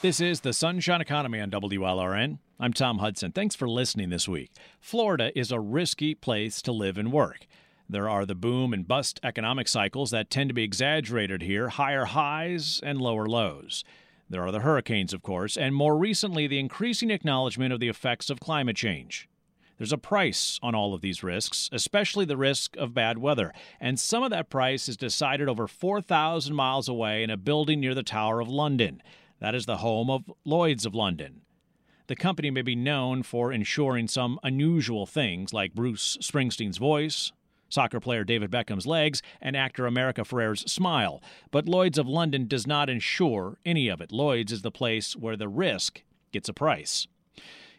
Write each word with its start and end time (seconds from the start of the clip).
This 0.00 0.20
is 0.20 0.42
the 0.42 0.52
Sunshine 0.52 1.00
Economy 1.00 1.40
on 1.40 1.50
WLRN. 1.50 2.38
I'm 2.60 2.72
Tom 2.72 2.98
Hudson. 2.98 3.32
Thanks 3.32 3.56
for 3.56 3.68
listening 3.68 4.10
this 4.10 4.28
week. 4.28 4.52
Florida 4.80 5.36
is 5.36 5.50
a 5.50 5.58
risky 5.58 6.14
place 6.14 6.62
to 6.62 6.70
live 6.70 6.98
and 6.98 7.10
work. 7.10 7.48
There 7.88 8.08
are 8.08 8.24
the 8.24 8.36
boom 8.36 8.72
and 8.72 8.86
bust 8.86 9.18
economic 9.24 9.66
cycles 9.66 10.12
that 10.12 10.30
tend 10.30 10.50
to 10.50 10.54
be 10.54 10.62
exaggerated 10.62 11.42
here, 11.42 11.70
higher 11.70 12.04
highs 12.04 12.80
and 12.80 13.00
lower 13.00 13.26
lows. 13.26 13.82
There 14.30 14.46
are 14.46 14.52
the 14.52 14.60
hurricanes, 14.60 15.12
of 15.12 15.22
course, 15.22 15.56
and 15.56 15.74
more 15.74 15.98
recently, 15.98 16.46
the 16.46 16.60
increasing 16.60 17.10
acknowledgement 17.10 17.72
of 17.72 17.80
the 17.80 17.88
effects 17.88 18.30
of 18.30 18.38
climate 18.38 18.76
change. 18.76 19.28
There's 19.78 19.92
a 19.92 19.98
price 19.98 20.60
on 20.62 20.76
all 20.76 20.94
of 20.94 21.00
these 21.00 21.24
risks, 21.24 21.68
especially 21.72 22.24
the 22.24 22.36
risk 22.36 22.76
of 22.76 22.94
bad 22.94 23.18
weather, 23.18 23.52
and 23.80 23.98
some 23.98 24.22
of 24.22 24.30
that 24.30 24.48
price 24.48 24.88
is 24.88 24.96
decided 24.96 25.48
over 25.48 25.66
4,000 25.66 26.54
miles 26.54 26.88
away 26.88 27.24
in 27.24 27.30
a 27.30 27.36
building 27.36 27.80
near 27.80 27.96
the 27.96 28.04
Tower 28.04 28.40
of 28.40 28.48
London. 28.48 29.02
That 29.40 29.54
is 29.54 29.66
the 29.66 29.78
home 29.78 30.10
of 30.10 30.30
Lloyd's 30.44 30.84
of 30.84 30.94
London. 30.94 31.42
The 32.08 32.16
company 32.16 32.50
may 32.50 32.62
be 32.62 32.74
known 32.74 33.22
for 33.22 33.52
insuring 33.52 34.08
some 34.08 34.40
unusual 34.42 35.06
things 35.06 35.52
like 35.52 35.74
Bruce 35.74 36.16
Springsteen's 36.22 36.78
voice, 36.78 37.32
soccer 37.68 38.00
player 38.00 38.24
David 38.24 38.50
Beckham's 38.50 38.86
legs, 38.86 39.22
and 39.40 39.56
actor 39.56 39.86
America 39.86 40.24
Ferrera's 40.24 40.60
smile. 40.60 41.22
But 41.50 41.68
Lloyd's 41.68 41.98
of 41.98 42.08
London 42.08 42.46
does 42.48 42.66
not 42.66 42.88
insure 42.88 43.58
any 43.64 43.88
of 43.88 44.00
it. 44.00 44.10
Lloyd's 44.10 44.52
is 44.52 44.62
the 44.62 44.70
place 44.70 45.14
where 45.14 45.36
the 45.36 45.48
risk 45.48 46.02
gets 46.32 46.48
a 46.48 46.54
price. 46.54 47.06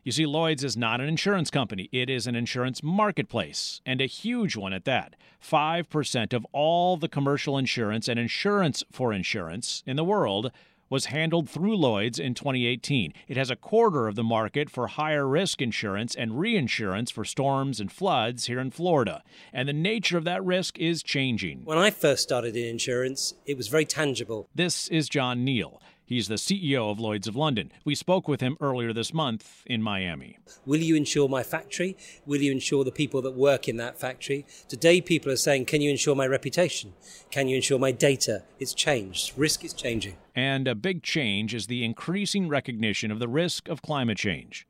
You 0.04 0.12
see, 0.12 0.26
Lloyd's 0.26 0.64
is 0.64 0.78
not 0.78 1.02
an 1.02 1.08
insurance 1.08 1.52
company, 1.52 1.90
it 1.92 2.10
is 2.10 2.26
an 2.26 2.36
insurance 2.36 2.82
marketplace, 2.82 3.82
and 3.86 4.00
a 4.00 4.06
huge 4.06 4.56
one 4.56 4.74
at 4.74 4.86
that. 4.86 5.16
5% 5.44 6.34
of 6.34 6.46
all 6.54 6.96
the 6.96 7.10
commercial 7.10 7.58
insurance 7.58 8.08
and 8.08 8.18
insurance 8.18 8.84
for 8.92 9.12
insurance 9.12 9.84
in 9.86 9.98
the 9.98 10.04
world 10.06 10.52
was 10.90 11.06
handled 11.06 11.50
through 11.50 11.78
Lloyd's 11.78 12.20
in 12.20 12.34
2018. 12.34 13.14
It 13.28 13.38
has 13.38 13.50
a 13.50 13.56
quarter 13.56 14.08
of 14.08 14.16
the 14.16 14.24
market 14.24 14.70
for 14.70 14.88
higher 14.88 15.28
risk 15.28 15.62
insurance 15.62 16.16
and 16.16 16.40
reinsurance 16.40 17.12
for 17.12 17.24
storms 17.24 17.80
and 17.80 17.92
floods 17.92 18.46
here 18.46 18.60
in 18.60 18.72
Florida. 18.72 19.24
And 19.54 19.68
the 19.68 19.74
nature 19.74 20.18
of 20.18 20.24
that 20.26 20.44
risk 20.44 20.78
is 20.80 21.04
changing. 21.04 21.62
When 21.66 21.78
I 21.78 21.90
first 21.90 22.24
started 22.24 22.56
in 22.56 22.66
insurance, 22.66 23.34
it 23.46 23.58
was 23.58 23.68
very 23.68 23.86
tangible. 23.86 24.50
This 24.54 24.88
is 24.90 25.10
John 25.10 25.44
Neal. 25.44 25.82
He's 26.10 26.28
the 26.28 26.36
CEO 26.36 26.90
of 26.90 27.00
Lloyd's 27.00 27.28
of 27.28 27.36
London. 27.36 27.72
We 27.86 27.94
spoke 27.94 28.28
with 28.28 28.42
him 28.42 28.58
earlier 28.60 28.94
this 28.94 29.14
month 29.14 29.62
in 29.68 29.84
Miami. 29.84 30.40
Will 30.66 30.80
you 30.80 30.96
insure 30.96 31.30
my 31.30 31.44
factory? 31.44 31.96
Will 32.26 32.42
you 32.42 32.52
insure 32.52 32.84
the 32.84 32.92
people 32.92 33.22
that 33.22 33.36
work 33.36 33.68
in 33.68 33.78
that 33.78 34.00
factory? 34.00 34.48
Today, 34.68 35.02
people 35.02 35.32
are 35.32 35.36
saying, 35.36 35.66
Can 35.66 35.82
you 35.82 35.92
insure 35.92 36.16
my 36.16 36.26
reputation? 36.26 36.94
Can 37.30 37.48
you 37.48 37.58
insure 37.58 37.78
my 37.78 37.92
data? 37.92 38.42
It's 38.58 38.74
changed. 38.74 39.38
Risk 39.38 39.64
is 39.64 39.72
changing. 39.72 40.18
And 40.34 40.68
a 40.68 40.74
big 40.74 41.04
change 41.04 41.54
is 41.54 41.68
the 41.68 41.86
increasing 41.86 42.50
recognition 42.50 43.12
of 43.12 43.20
the 43.20 43.28
risk 43.28 43.68
of 43.68 43.84
climate 43.84 44.18
change. 44.18 44.66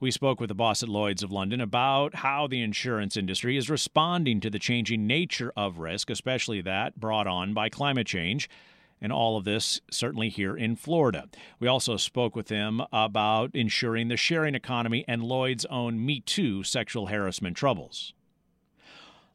We 0.00 0.10
spoke 0.10 0.40
with 0.40 0.48
the 0.48 0.56
boss 0.56 0.82
at 0.82 0.88
Lloyd's 0.88 1.22
of 1.22 1.30
London 1.30 1.60
about 1.60 2.16
how 2.16 2.48
the 2.48 2.60
insurance 2.60 3.16
industry 3.16 3.56
is 3.56 3.70
responding 3.70 4.40
to 4.40 4.50
the 4.50 4.58
changing 4.58 5.06
nature 5.06 5.52
of 5.56 5.78
risk, 5.78 6.10
especially 6.10 6.60
that 6.62 6.98
brought 6.98 7.28
on 7.28 7.54
by 7.54 7.68
climate 7.68 8.08
change 8.08 8.48
and 9.00 9.12
all 9.12 9.36
of 9.36 9.44
this 9.44 9.80
certainly 9.90 10.28
here 10.28 10.56
in 10.56 10.76
Florida. 10.76 11.28
We 11.60 11.68
also 11.68 11.96
spoke 11.96 12.34
with 12.34 12.48
him 12.48 12.82
about 12.92 13.54
ensuring 13.54 14.08
the 14.08 14.16
sharing 14.16 14.54
economy 14.54 15.04
and 15.06 15.22
Lloyd's 15.22 15.64
own 15.66 16.04
Me 16.04 16.20
Too 16.20 16.62
sexual 16.62 17.06
harassment 17.06 17.56
troubles. 17.56 18.12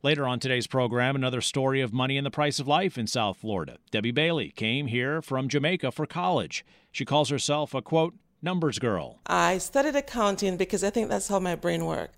Later 0.03 0.26
on 0.26 0.40
today's 0.40 0.66
program, 0.66 1.16
another 1.16 1.42
story 1.42 1.80
of 1.80 1.94
money 1.94 2.18
and 2.18 2.26
the 2.26 2.31
price 2.31 2.59
of 2.59 2.68
life 2.68 2.98
in 2.98 3.06
South 3.06 3.38
Florida. 3.38 3.78
Debbie 3.92 4.12
Bailey 4.12 4.50
came 4.50 4.88
here 4.88 5.22
from 5.22 5.47
Jamaica 5.47 5.91
for 5.91 6.08
college. 6.08 6.66
She 6.91 7.06
calls 7.06 7.30
herself 7.30 7.75
a 7.75 7.84
quote, 7.84 8.16
numbers 8.41 8.80
girl. 8.80 9.19
I 9.28 9.59
studied 9.59 9.96
accounting 9.96 10.58
because 10.58 10.84
I 10.84 10.90
think 10.90 11.09
that's 11.09 11.28
how 11.28 11.40
my 11.40 11.53
brain 11.53 11.85
works. 11.85 12.18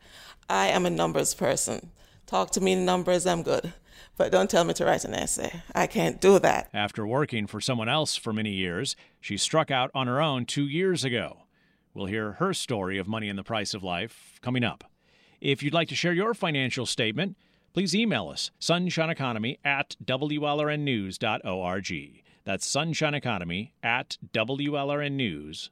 I 0.50 0.67
am 0.67 0.85
a 0.85 0.90
numbers 0.90 1.34
person. 1.34 1.91
Talk 2.25 2.51
to 2.51 2.61
me 2.61 2.73
in 2.73 2.85
numbers, 2.85 3.25
I'm 3.25 3.44
good 3.44 3.73
but 4.17 4.31
don't 4.31 4.50
tell 4.50 4.63
me 4.63 4.73
to 4.75 4.85
write 4.85 5.03
an 5.06 5.13
essay. 5.13 5.61
I 5.73 5.88
can't 5.88 6.22
do 6.22 6.39
that. 6.39 6.69
After 6.73 7.06
working 7.06 7.47
for 7.47 7.61
someone 7.61 7.89
else 7.89 8.16
for 8.16 8.34
many 8.34 8.51
years, 8.51 8.95
she 9.19 9.38
struck 9.38 9.72
out 9.72 9.91
on 9.94 10.07
her 10.07 10.22
own 10.22 10.45
two 10.45 10.67
years 10.67 11.03
ago. 11.03 11.39
We'll 11.94 12.06
hear 12.07 12.34
her 12.34 12.53
story 12.53 12.97
of 12.97 13.07
money 13.07 13.29
and 13.29 13.38
the 13.38 13.44
price 13.44 13.73
of 13.73 13.84
life 13.84 14.39
coming 14.41 14.63
up. 14.63 14.84
If 15.41 15.61
you'd 15.61 15.73
like 15.73 15.89
to 15.89 15.95
share 15.95 16.13
your 16.13 16.34
financial 16.34 16.85
statement, 16.85 17.35
please 17.73 17.94
email 17.95 18.29
us 18.29 18.51
sunshineeconomy 18.59 19.59
at 19.63 19.95
wlrnnews.org. 20.03 21.22
That's 22.45 22.69
sunshineeconomy 22.72 23.72
at 23.81 24.17
wlrnnews.org. 24.34 25.69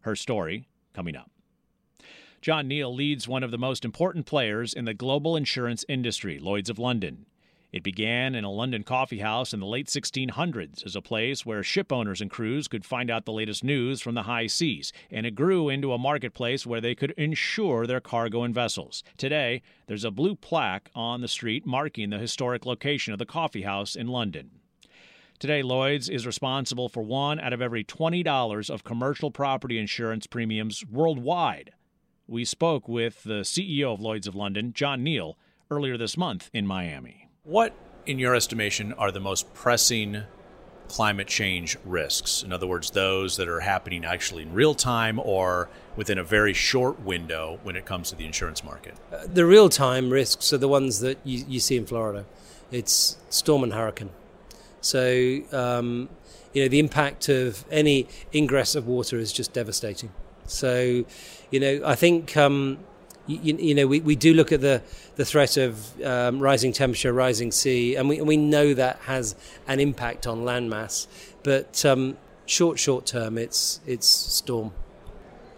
Her 0.00 0.16
story 0.16 0.68
coming 0.94 1.16
up. 1.16 1.30
John 2.46 2.68
Neal 2.68 2.94
leads 2.94 3.26
one 3.26 3.42
of 3.42 3.50
the 3.50 3.58
most 3.58 3.84
important 3.84 4.24
players 4.24 4.72
in 4.72 4.84
the 4.84 4.94
global 4.94 5.34
insurance 5.34 5.84
industry, 5.88 6.38
Lloyd's 6.38 6.70
of 6.70 6.78
London. 6.78 7.26
It 7.72 7.82
began 7.82 8.36
in 8.36 8.44
a 8.44 8.52
London 8.52 8.84
coffee 8.84 9.18
house 9.18 9.52
in 9.52 9.58
the 9.58 9.66
late 9.66 9.88
1600s 9.88 10.86
as 10.86 10.94
a 10.94 11.02
place 11.02 11.44
where 11.44 11.64
ship 11.64 11.90
owners 11.90 12.20
and 12.20 12.30
crews 12.30 12.68
could 12.68 12.84
find 12.84 13.10
out 13.10 13.24
the 13.24 13.32
latest 13.32 13.64
news 13.64 14.00
from 14.00 14.14
the 14.14 14.22
high 14.22 14.46
seas, 14.46 14.92
and 15.10 15.26
it 15.26 15.34
grew 15.34 15.68
into 15.68 15.92
a 15.92 15.98
marketplace 15.98 16.64
where 16.64 16.80
they 16.80 16.94
could 16.94 17.10
insure 17.16 17.84
their 17.84 18.00
cargo 18.00 18.44
and 18.44 18.54
vessels. 18.54 19.02
Today, 19.16 19.60
there's 19.88 20.04
a 20.04 20.12
blue 20.12 20.36
plaque 20.36 20.88
on 20.94 21.22
the 21.22 21.26
street 21.26 21.66
marking 21.66 22.10
the 22.10 22.18
historic 22.18 22.64
location 22.64 23.12
of 23.12 23.18
the 23.18 23.26
coffee 23.26 23.62
house 23.62 23.96
in 23.96 24.06
London. 24.06 24.52
Today, 25.40 25.64
Lloyd's 25.64 26.08
is 26.08 26.28
responsible 26.28 26.88
for 26.88 27.02
one 27.02 27.40
out 27.40 27.52
of 27.52 27.60
every 27.60 27.82
$20 27.82 28.70
of 28.70 28.84
commercial 28.84 29.32
property 29.32 29.80
insurance 29.80 30.28
premiums 30.28 30.84
worldwide. 30.86 31.72
We 32.28 32.44
spoke 32.44 32.88
with 32.88 33.22
the 33.22 33.42
CEO 33.42 33.94
of 33.94 34.00
Lloyd's 34.00 34.26
of 34.26 34.34
London, 34.34 34.72
John 34.72 35.04
Neal, 35.04 35.36
earlier 35.70 35.96
this 35.96 36.16
month 36.16 36.50
in 36.52 36.66
Miami. 36.66 37.28
What, 37.44 37.72
in 38.04 38.18
your 38.18 38.34
estimation, 38.34 38.92
are 38.94 39.12
the 39.12 39.20
most 39.20 39.54
pressing 39.54 40.24
climate 40.88 41.28
change 41.28 41.76
risks? 41.84 42.42
In 42.42 42.52
other 42.52 42.66
words, 42.66 42.90
those 42.90 43.36
that 43.36 43.46
are 43.48 43.60
happening 43.60 44.04
actually 44.04 44.42
in 44.42 44.52
real 44.52 44.74
time 44.74 45.20
or 45.20 45.68
within 45.94 46.18
a 46.18 46.24
very 46.24 46.52
short 46.52 47.00
window 47.00 47.60
when 47.62 47.76
it 47.76 47.86
comes 47.86 48.10
to 48.10 48.16
the 48.16 48.26
insurance 48.26 48.64
market? 48.64 48.94
Uh, 49.12 49.18
the 49.32 49.46
real 49.46 49.68
time 49.68 50.10
risks 50.10 50.52
are 50.52 50.58
the 50.58 50.68
ones 50.68 50.98
that 51.00 51.18
you, 51.22 51.44
you, 51.46 51.60
see 51.60 51.76
in 51.76 51.86
Florida 51.86 52.26
it's 52.72 53.18
storm 53.30 53.62
and 53.62 53.72
hurricane. 53.72 54.10
So, 54.80 55.42
um, 55.52 56.08
you 56.52 56.64
know, 56.64 56.68
the 56.68 56.80
impact 56.80 57.28
of 57.28 57.64
any 57.70 58.08
ingress 58.34 58.74
of 58.74 58.88
water 58.88 59.16
is 59.16 59.32
just 59.32 59.52
devastating. 59.52 60.10
So, 60.46 61.04
you 61.50 61.60
know, 61.60 61.80
I 61.84 61.94
think. 61.94 62.36
Um, 62.36 62.78
you, 63.26 63.56
you, 63.56 63.74
know, 63.74 63.86
we, 63.86 64.00
we 64.00 64.14
do 64.14 64.34
look 64.34 64.52
at 64.52 64.60
the, 64.60 64.82
the 65.16 65.24
threat 65.24 65.56
of 65.56 66.00
um, 66.02 66.38
rising 66.38 66.72
temperature, 66.72 67.12
rising 67.12 67.50
sea, 67.50 67.96
and 67.96 68.08
we, 68.08 68.18
and 68.18 68.26
we 68.28 68.36
know 68.36 68.72
that 68.74 68.98
has 69.06 69.34
an 69.66 69.80
impact 69.80 70.26
on 70.26 70.42
landmass. 70.42 71.06
But 71.42 71.84
um, 71.84 72.16
short, 72.46 72.78
short 72.78 73.06
term, 73.06 73.36
it's, 73.36 73.80
it's 73.86 74.06
storm. 74.06 74.72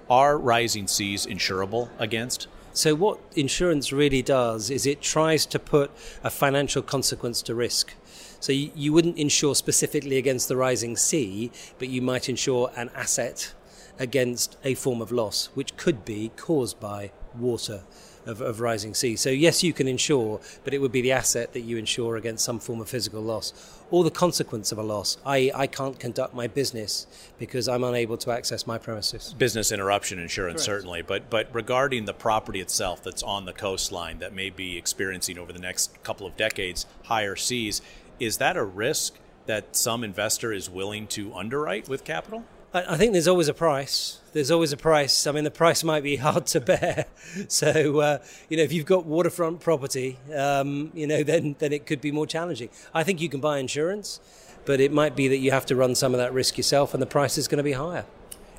Are 0.09 0.38
rising 0.38 0.88
seas 0.88 1.27
insurable 1.27 1.91
against? 1.98 2.48
So, 2.72 2.94
what 2.94 3.19
insurance 3.34 3.93
really 3.93 4.22
does 4.22 4.71
is 4.71 4.87
it 4.87 5.03
tries 5.03 5.44
to 5.47 5.59
put 5.59 5.91
a 6.22 6.31
financial 6.31 6.81
consequence 6.81 7.43
to 7.43 7.54
risk. 7.54 7.93
So, 8.41 8.53
you, 8.53 8.71
you 8.75 8.93
wouldn't 8.93 9.19
insure 9.19 9.54
specifically 9.54 10.16
against 10.16 10.48
the 10.48 10.56
rising 10.56 10.97
sea, 10.97 11.50
but 11.78 11.88
you 11.88 12.00
might 12.00 12.28
insure 12.28 12.71
an 12.77 12.91
asset 12.94 13.53
against 13.98 14.56
a 14.64 14.75
form 14.75 15.00
of 15.00 15.12
loss, 15.12 15.50
which 15.54 15.76
could 15.76 16.04
be 16.04 16.31
caused 16.36 16.78
by 16.81 17.10
water 17.36 17.82
of, 18.27 18.41
of, 18.41 18.60
rising 18.60 18.95
sea. 18.95 19.16
So, 19.16 19.30
yes, 19.30 19.62
you 19.62 19.72
can 19.72 19.89
insure, 19.89 20.41
but 20.65 20.74
it 20.74 20.78
would 20.78 20.92
be 20.92 21.00
the 21.00 21.12
asset 21.12 21.53
that 21.54 21.60
you 21.60 21.78
insure 21.78 22.16
against 22.16 22.45
some 22.45 22.59
form 22.59 22.80
of 22.80 22.89
physical 22.89 23.22
loss 23.22 23.78
or 23.91 24.04
the 24.04 24.10
consequence 24.10 24.71
of 24.72 24.78
a 24.78 24.83
loss, 24.83 25.16
I 25.24 25.50
I 25.54 25.66
can't 25.66 25.98
conduct 25.98 26.34
my 26.34 26.47
business 26.47 27.06
because 27.39 27.68
I'm 27.68 27.84
unable 27.84 28.16
to 28.18 28.30
access 28.30 28.66
my 28.66 28.78
premises. 28.78 29.34
Business 29.39 29.72
interruption 29.72 30.18
insurance, 30.18 30.66
Correct. 30.66 30.83
certainly, 30.83 31.03
but, 31.03 31.30
but 31.30 31.48
regarding 31.54 32.04
the 32.04 32.12
property 32.12 32.60
itself 32.60 33.03
that's 33.03 33.22
on 33.22 33.45
the 33.45 33.53
coastline 33.53 34.18
that 34.18 34.34
may 34.34 34.50
be 34.50 34.77
experiencing 34.77 35.39
over 35.39 35.53
the 35.53 35.59
next 35.59 36.03
couple 36.03 36.27
of 36.27 36.36
decades 36.36 36.86
higher 37.04 37.36
seas, 37.36 37.80
is 38.21 38.39
that 38.39 38.56
a 38.56 38.65
risk 38.65 39.15
that 39.47 39.74
some 39.74 40.04
investor 40.04 40.53
is 40.53 40.68
willing 40.68 41.06
to 41.06 41.33
underwrite 41.34 41.89
with 41.89 42.04
capital? 42.04 42.45
I, 42.74 42.98
think 42.98 43.12
there's 43.12 43.28
always 43.28 43.48
a 43.48 43.54
price. 43.54 44.20
There's 44.34 44.50
always 44.50 44.72
a 44.72 44.76
price. 44.76 45.26
I 45.26 45.32
mean, 45.32 45.44
the 45.44 45.50
price 45.50 45.82
might 45.82 46.03
be 46.03 46.16
hard 46.26 46.47
to 46.48 46.60
bear. 46.60 47.06
So, 47.48 48.00
uh, 48.00 48.18
you 48.48 48.56
know, 48.56 48.62
if 48.62 48.72
you've 48.72 48.86
got 48.86 49.06
waterfront 49.06 49.60
property, 49.60 50.18
um, 50.34 50.91
you 50.94 51.06
know, 51.06 51.22
then 51.22 51.56
then 51.59 51.72
it 51.72 51.86
could 51.86 52.00
be 52.00 52.12
more 52.12 52.26
challenging. 52.26 52.68
I 52.92 53.04
think 53.04 53.20
you 53.20 53.28
can 53.28 53.41
buy 53.41 53.59
insurance, 53.59 54.20
but 54.65 54.80
it 54.80 54.92
might 54.92 55.16
be 55.16 55.28
that 55.28 55.38
you 55.38 55.50
have 55.50 55.66
to 55.66 55.76
run 55.76 55.94
some 55.94 56.15
of 56.15 56.18
that 56.18 56.32
risk 56.32 56.56
yourself, 56.56 56.92
and 56.92 57.03
the 57.03 57.06
price 57.06 57.38
is 57.38 57.48
going 57.48 57.59
to 57.59 57.65
be 57.65 57.72
higher. 57.72 58.04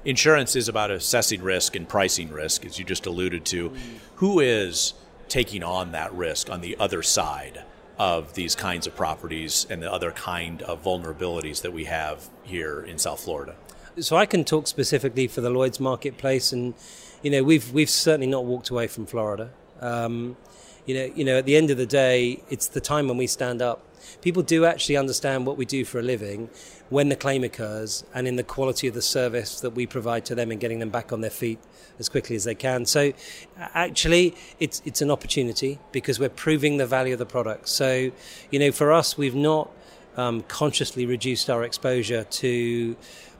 Insurance 0.05 0.55
is 0.55 0.67
about 0.67 0.91
assessing 0.91 1.41
risk 1.41 1.75
and 1.75 1.87
pricing 1.87 2.29
risk, 2.31 2.65
as 2.65 2.79
you 2.79 2.85
just 2.85 3.05
alluded 3.05 3.45
to. 3.45 3.69
Mm. 3.69 3.79
Who 4.15 4.39
is 4.39 4.93
taking 5.27 5.61
on 5.61 5.91
that 5.91 6.13
risk 6.13 6.49
on 6.49 6.61
the 6.61 6.77
other 6.79 7.03
side? 7.03 7.63
of 7.99 8.33
these 8.33 8.55
kinds 8.55 8.87
of 8.87 8.95
properties 8.95 9.67
and 9.69 9.83
the 9.83 9.91
other 9.91 10.09
kind 10.11 10.61
of 10.61 10.81
vulnerabilities 10.81 11.63
that 11.63 11.73
we 11.73 11.83
have 11.83 12.29
here 12.43 12.79
in 12.81 12.97
South 12.97 13.19
Florida? 13.19 13.53
So 14.01 14.15
I 14.15 14.25
can 14.25 14.43
talk 14.43 14.67
specifically 14.67 15.27
for 15.27 15.41
the 15.41 15.49
Lloyd's 15.49 15.79
marketplace, 15.79 16.53
and 16.53 16.73
you 17.21 17.31
know 17.31 17.43
we've 17.43 17.71
we've 17.71 17.89
certainly 17.89 18.27
not 18.27 18.45
walked 18.45 18.69
away 18.69 18.87
from 18.87 19.05
Florida. 19.05 19.51
Um, 19.81 20.37
you 20.85 20.95
know, 20.95 21.11
you 21.15 21.23
know, 21.23 21.37
at 21.37 21.45
the 21.45 21.55
end 21.55 21.69
of 21.69 21.77
the 21.77 21.85
day, 21.85 22.41
it's 22.49 22.67
the 22.67 22.81
time 22.81 23.07
when 23.07 23.17
we 23.17 23.27
stand 23.27 23.61
up. 23.61 23.85
People 24.21 24.41
do 24.41 24.65
actually 24.65 24.97
understand 24.97 25.45
what 25.45 25.57
we 25.57 25.65
do 25.65 25.85
for 25.85 25.99
a 25.99 26.01
living 26.01 26.49
when 26.89 27.09
the 27.09 27.15
claim 27.15 27.43
occurs 27.43 28.03
and 28.13 28.27
in 28.27 28.37
the 28.37 28.43
quality 28.43 28.87
of 28.87 28.93
the 28.93 29.01
service 29.01 29.61
that 29.61 29.71
we 29.71 29.85
provide 29.85 30.25
to 30.25 30.35
them 30.35 30.49
and 30.51 30.59
getting 30.59 30.79
them 30.79 30.89
back 30.89 31.13
on 31.13 31.21
their 31.21 31.29
feet 31.29 31.59
as 31.99 32.09
quickly 32.09 32.35
as 32.35 32.43
they 32.43 32.55
can. 32.55 32.85
So 32.85 33.13
actually 33.57 34.35
it's 34.59 34.81
it's 34.85 35.01
an 35.01 35.11
opportunity 35.11 35.79
because 35.91 36.19
we're 36.19 36.29
proving 36.29 36.77
the 36.77 36.87
value 36.87 37.13
of 37.13 37.19
the 37.19 37.25
product. 37.25 37.69
So, 37.69 38.11
you 38.49 38.59
know, 38.59 38.71
for 38.71 38.91
us 38.91 39.17
we've 39.17 39.35
not 39.35 39.69
um, 40.17 40.41
consciously 40.43 41.05
reduced 41.05 41.49
our 41.49 41.63
exposure 41.63 42.23
to 42.23 42.95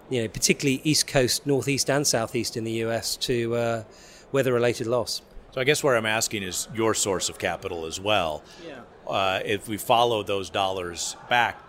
you 0.10 0.22
know, 0.22 0.28
particularly 0.28 0.82
East 0.84 1.08
Coast, 1.08 1.46
Northeast, 1.46 1.90
and 1.90 2.06
Southeast 2.06 2.58
in 2.58 2.64
the 2.64 2.84
US 2.84 3.16
to 3.18 3.56
uh, 3.56 3.84
weather 4.32 4.54
related 4.54 4.88
loss. 4.88 5.22
So 5.52 5.62
I 5.62 5.64
guess 5.64 5.84
where 5.84 5.96
I'm 5.96 6.06
asking 6.06 6.44
is 6.44 6.68
your 6.74 6.94
source 6.94 7.30
of 7.30 7.40
capital 7.40 7.86
as 7.86 8.00
well. 8.00 8.44
Yeah. 8.68 8.82
Uh, 9.08 9.40
if 9.44 9.68
we 9.68 9.78
follow 9.78 10.22
those 10.22 10.50
dollars 10.50 11.16
back, 11.30 11.60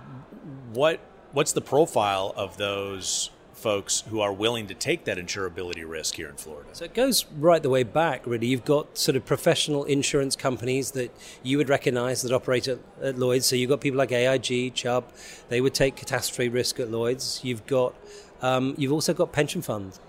what 0.72 1.00
what's 1.32 1.52
the 1.52 1.60
profile 1.60 2.34
of 2.36 2.56
those 2.56 3.30
folks 3.54 4.02
who 4.08 4.20
are 4.20 4.32
willing 4.32 4.66
to 4.66 4.74
take 4.74 5.04
that 5.04 5.18
insurability 5.18 5.88
risk 5.88 6.16
here 6.16 6.28
in 6.28 6.36
Florida? 6.36 6.68
So 6.72 6.84
it 6.84 6.94
goes 6.94 7.26
right 7.36 7.62
the 7.62 7.70
way 7.70 7.82
back, 7.82 8.26
really. 8.26 8.46
You've 8.46 8.64
got 8.64 8.96
sort 8.98 9.16
of 9.16 9.24
professional 9.24 9.84
insurance 9.84 10.34
companies 10.34 10.92
that 10.92 11.14
you 11.42 11.58
would 11.58 11.68
recognize 11.68 12.22
that 12.22 12.32
operate 12.32 12.68
at, 12.68 12.78
at 13.02 13.18
Lloyd's. 13.18 13.46
So 13.46 13.56
you've 13.56 13.70
got 13.70 13.80
people 13.80 13.98
like 13.98 14.12
AIG, 14.12 14.74
Chubb, 14.74 15.12
they 15.48 15.60
would 15.60 15.74
take 15.74 15.96
catastrophe 15.96 16.48
risk 16.48 16.80
at 16.80 16.90
Lloyd's. 16.90 17.40
You've 17.44 17.66
got 17.66 17.94
um, 18.42 18.74
you've 18.76 18.92
also 18.92 19.14
got 19.14 19.32
pension 19.32 19.62
funds 19.62 20.00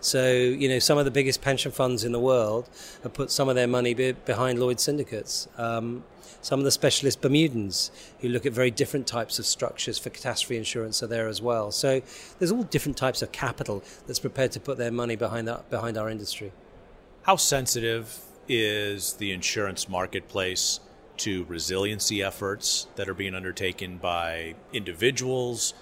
so, 0.00 0.32
you 0.32 0.68
know, 0.68 0.78
some 0.78 0.98
of 0.98 1.04
the 1.04 1.10
biggest 1.10 1.42
pension 1.42 1.72
funds 1.72 2.04
in 2.04 2.12
the 2.12 2.20
world 2.20 2.68
have 3.02 3.12
put 3.12 3.30
some 3.30 3.48
of 3.48 3.56
their 3.56 3.66
money 3.66 3.94
be- 3.94 4.12
behind 4.12 4.60
Lloyd 4.60 4.80
syndicates. 4.80 5.48
Um, 5.56 6.04
some 6.40 6.60
of 6.60 6.64
the 6.64 6.70
specialist 6.70 7.20
Bermudans 7.20 7.90
who 8.20 8.28
look 8.28 8.46
at 8.46 8.52
very 8.52 8.70
different 8.70 9.08
types 9.08 9.40
of 9.40 9.46
structures 9.46 9.98
for 9.98 10.10
catastrophe 10.10 10.56
insurance 10.56 11.02
are 11.02 11.08
there 11.08 11.26
as 11.26 11.42
well. 11.42 11.72
So 11.72 12.00
there's 12.38 12.52
all 12.52 12.62
different 12.62 12.96
types 12.96 13.22
of 13.22 13.32
capital 13.32 13.82
that's 14.06 14.20
prepared 14.20 14.52
to 14.52 14.60
put 14.60 14.78
their 14.78 14.92
money 14.92 15.16
behind 15.16 15.48
that, 15.48 15.68
behind 15.68 15.96
our 15.96 16.08
industry. 16.08 16.52
How 17.22 17.36
sensitive 17.36 18.20
is 18.46 19.14
the 19.14 19.32
insurance 19.32 19.88
marketplace 19.88 20.78
to 21.18 21.44
resiliency 21.46 22.22
efforts 22.22 22.86
that 22.94 23.08
are 23.08 23.14
being 23.14 23.34
undertaken 23.34 23.98
by 23.98 24.54
individuals, 24.72 25.74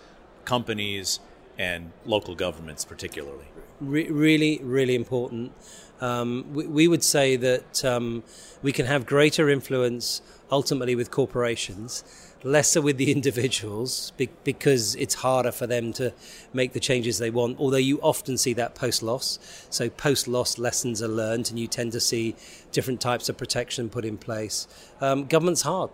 companies, 0.46 1.20
and 1.58 1.92
local 2.04 2.34
governments, 2.34 2.84
particularly? 2.84 3.46
Re- 3.80 4.10
really, 4.10 4.60
really 4.62 4.94
important. 4.94 5.52
Um, 6.00 6.46
we, 6.52 6.66
we, 6.66 6.88
would 6.88 7.02
say 7.02 7.36
that 7.36 7.84
um, 7.84 8.22
we 8.62 8.72
can 8.72 8.86
have 8.86 9.06
greater 9.06 9.48
influence 9.48 10.20
ultimately 10.50 10.94
with 10.94 11.10
corporations, 11.10 12.04
lesser 12.42 12.82
with 12.82 12.98
the 12.98 13.10
individuals 13.18 14.12
be- 14.16 14.28
because 14.44 14.94
it's 14.96 15.14
harder 15.14 15.50
for 15.50 15.66
them 15.66 15.92
to 15.94 16.12
make 16.52 16.72
the 16.72 16.80
changes 16.80 17.18
they 17.18 17.30
want. 17.30 17.58
Although 17.58 17.78
you 17.78 17.98
often 18.00 18.36
see 18.36 18.52
that 18.54 18.74
post 18.74 19.02
loss. 19.02 19.38
So, 19.70 19.88
post 19.88 20.28
loss 20.28 20.58
lessons 20.58 21.02
are 21.02 21.08
learned, 21.08 21.48
and 21.48 21.58
you 21.58 21.66
tend 21.66 21.92
to 21.92 22.00
see 22.00 22.36
different 22.72 23.00
types 23.00 23.28
of 23.28 23.38
protection 23.38 23.88
put 23.88 24.04
in 24.04 24.18
place. 24.18 24.68
Um, 25.00 25.26
government's 25.26 25.62
hard. 25.62 25.90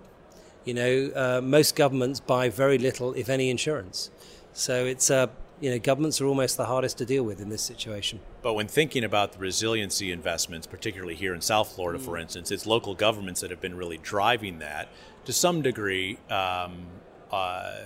You 0.65 0.75
know, 0.75 1.11
uh, 1.15 1.41
most 1.43 1.75
governments 1.75 2.21
buy 2.21 2.49
very 2.49 2.79
little, 2.79 3.15
if 3.15 3.29
any, 3.29 3.51
insurance. 3.51 4.11
So 4.53 4.85
it's 4.85 5.11
a 5.11 5.31
you 5.63 5.71
know, 5.71 5.79
governments 5.79 6.21
are 6.21 6.27
almost 6.27 6.57
the 6.57 6.67
hardest 6.67 6.99
to 6.99 7.07
deal 7.07 7.23
with 7.23 7.41
in 7.41 7.49
this 7.49 7.63
situation. 7.63 8.19
But 8.43 8.55
when 8.55 8.67
thinking 8.67 9.05
about 9.05 9.33
the 9.33 9.39
resiliency 9.39 10.11
investments, 10.11 10.67
particularly 10.67 11.15
here 11.15 11.33
in 11.35 11.41
South 11.41 11.73
Florida, 11.73 12.01
mm. 12.01 12.05
for 12.05 12.19
instance, 12.19 12.51
it's 12.51 12.67
local 12.67 12.97
governments 12.97 13.41
that 13.43 13.51
have 13.51 13.61
been 13.61 13.77
really 13.77 13.99
driving 13.99 14.59
that 14.59 14.89
to 15.25 15.33
some 15.33 15.63
degree, 15.63 16.19
um, 16.29 16.87
uh, 17.31 17.77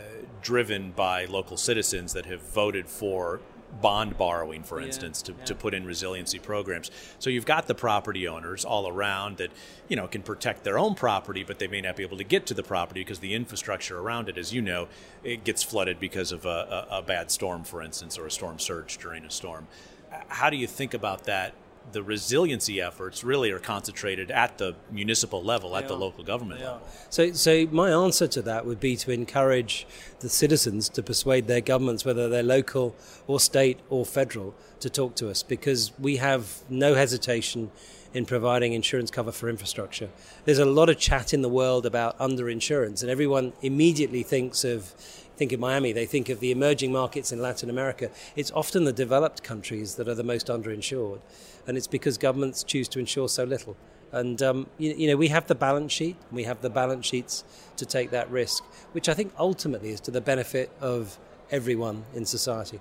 driven 0.41 0.93
by 0.93 1.27
local 1.27 1.59
citizens 1.59 2.15
that 2.15 2.25
have 2.25 2.41
voted 2.41 2.89
for 2.89 3.41
bond 3.81 4.17
borrowing, 4.17 4.63
for 4.63 4.81
instance, 4.81 5.23
to, 5.23 5.33
yeah. 5.33 5.45
to 5.45 5.55
put 5.55 5.75
in 5.75 5.85
resiliency 5.85 6.39
programs. 6.39 6.91
So 7.19 7.31
you've 7.31 7.47
got 7.47 7.67
the 7.67 7.75
property 7.75 8.27
owners 8.27 8.65
all 8.65 8.89
around 8.89 9.37
that, 9.39 9.51
you 9.89 9.97
know, 9.97 10.07
can 10.07 10.23
protect 10.23 10.65
their 10.65 10.79
own 10.79 10.95
property, 10.95 11.45
but 11.45 11.59
they 11.59 11.69
may 11.69 11.81
not 11.81 11.97
be 11.97 12.03
able 12.03 12.17
to 12.17 12.25
get 12.25 12.47
to 12.47 12.55
the 12.55 12.63
property 12.63 13.01
because 13.01 13.19
the 13.19 13.35
infrastructure 13.35 13.99
around 13.99 14.29
it, 14.29 14.39
as 14.39 14.53
you 14.53 14.63
know, 14.63 14.89
it 15.23 15.45
gets 15.45 15.63
flooded 15.63 16.01
because 16.01 16.33
of 16.33 16.47
a, 16.47 16.87
a, 16.91 16.99
a 16.99 17.03
bad 17.03 17.31
storm, 17.31 17.65
for 17.65 17.83
instance, 17.83 18.19
or 18.19 18.27
a 18.27 18.31
storm 18.31 18.59
surge 18.59 18.99
during 18.99 19.25
a 19.25 19.31
storm. 19.31 19.67
How 20.29 20.51
do 20.51 20.57
you 20.57 20.67
think 20.67 20.95
about 20.95 21.25
that 21.25 21.53
the 21.93 22.03
resiliency 22.03 22.81
efforts 22.81 23.25
really 23.25 23.51
are 23.51 23.59
concentrated 23.59 24.31
at 24.31 24.59
the 24.59 24.75
municipal 24.91 25.43
level, 25.43 25.71
they 25.71 25.79
at 25.79 25.85
are. 25.85 25.89
the 25.89 25.97
local 25.97 26.25
government 26.25 26.61
level. 26.61 26.83
So, 27.11 27.33
so 27.33 27.67
my 27.71 27.91
answer 27.91 28.27
to 28.29 28.43
that 28.43 28.67
would 28.67 28.81
be 28.81 28.97
to 28.97 29.11
encourage 29.11 29.87
the 30.21 30.29
citizens 30.29 30.89
to 30.91 31.03
persuade 31.03 31.47
their 31.47 31.61
governments, 31.61 32.05
whether 32.05 32.29
they're 32.29 32.43
local 32.43 32.95
or 33.27 33.41
state 33.41 33.79
or 33.89 34.05
federal, 34.05 34.55
to 34.81 34.91
talk 34.91 35.15
to 35.17 35.31
us 35.31 35.43
because 35.43 35.93
we 35.99 36.17
have 36.17 36.63
no 36.69 36.95
hesitation 36.95 37.71
in 38.15 38.25
providing 38.25 38.73
insurance 38.73 39.11
cover 39.11 39.31
for 39.31 39.49
infrastructure. 39.49 40.09
There's 40.45 40.59
a 40.59 40.65
lot 40.65 40.89
of 40.89 40.99
chat 40.99 41.35
in 41.35 41.43
the 41.43 41.49
world 41.49 41.85
about 41.85 42.19
underinsurance, 42.19 43.03
and 43.03 43.11
everyone 43.11 43.53
immediately 43.61 44.23
thinks 44.23 44.65
of 44.65 44.95
think 45.37 45.53
of 45.53 45.61
Miami, 45.61 45.93
they 45.93 46.07
think 46.07 46.29
of 46.29 46.41
the 46.41 46.51
emerging 46.51 46.93
markets 46.93 47.33
in 47.33 47.41
Latin 47.41 47.71
America. 47.71 48.11
It's 48.35 48.51
often 48.53 48.85
the 48.85 48.93
developed 48.93 49.43
countries 49.43 49.97
that 49.97 50.09
are 50.09 50.15
the 50.15 50.25
most 50.25 50.47
underinsured 50.47 51.21
and 51.67 51.77
it's 51.77 51.87
because 51.87 52.17
governments 52.17 52.63
choose 52.63 52.89
to 52.89 52.99
insure 52.99 53.29
so 53.29 53.45
little. 53.45 53.77
And 54.13 54.41
um, 54.41 54.67
you, 54.79 54.95
you, 54.95 55.07
know, 55.09 55.17
we 55.17 55.29
have 55.29 55.47
the 55.47 55.55
balance 55.55 55.93
sheet. 55.93 56.17
We 56.31 56.45
have 56.45 56.63
the 56.63 56.71
balance 56.71 57.07
sheets 57.07 57.45
to 57.77 57.85
take 57.85 58.11
that 58.11 58.31
risk, 58.31 58.65
which 58.93 59.09
I 59.09 59.15
think 59.15 59.33
ultimately 59.39 59.91
is 59.91 60.01
to 60.03 60.11
the 60.11 60.21
benefit 60.21 60.71
of 60.81 61.19
everyone 61.51 62.05
in 62.15 62.25
society. 62.25 62.81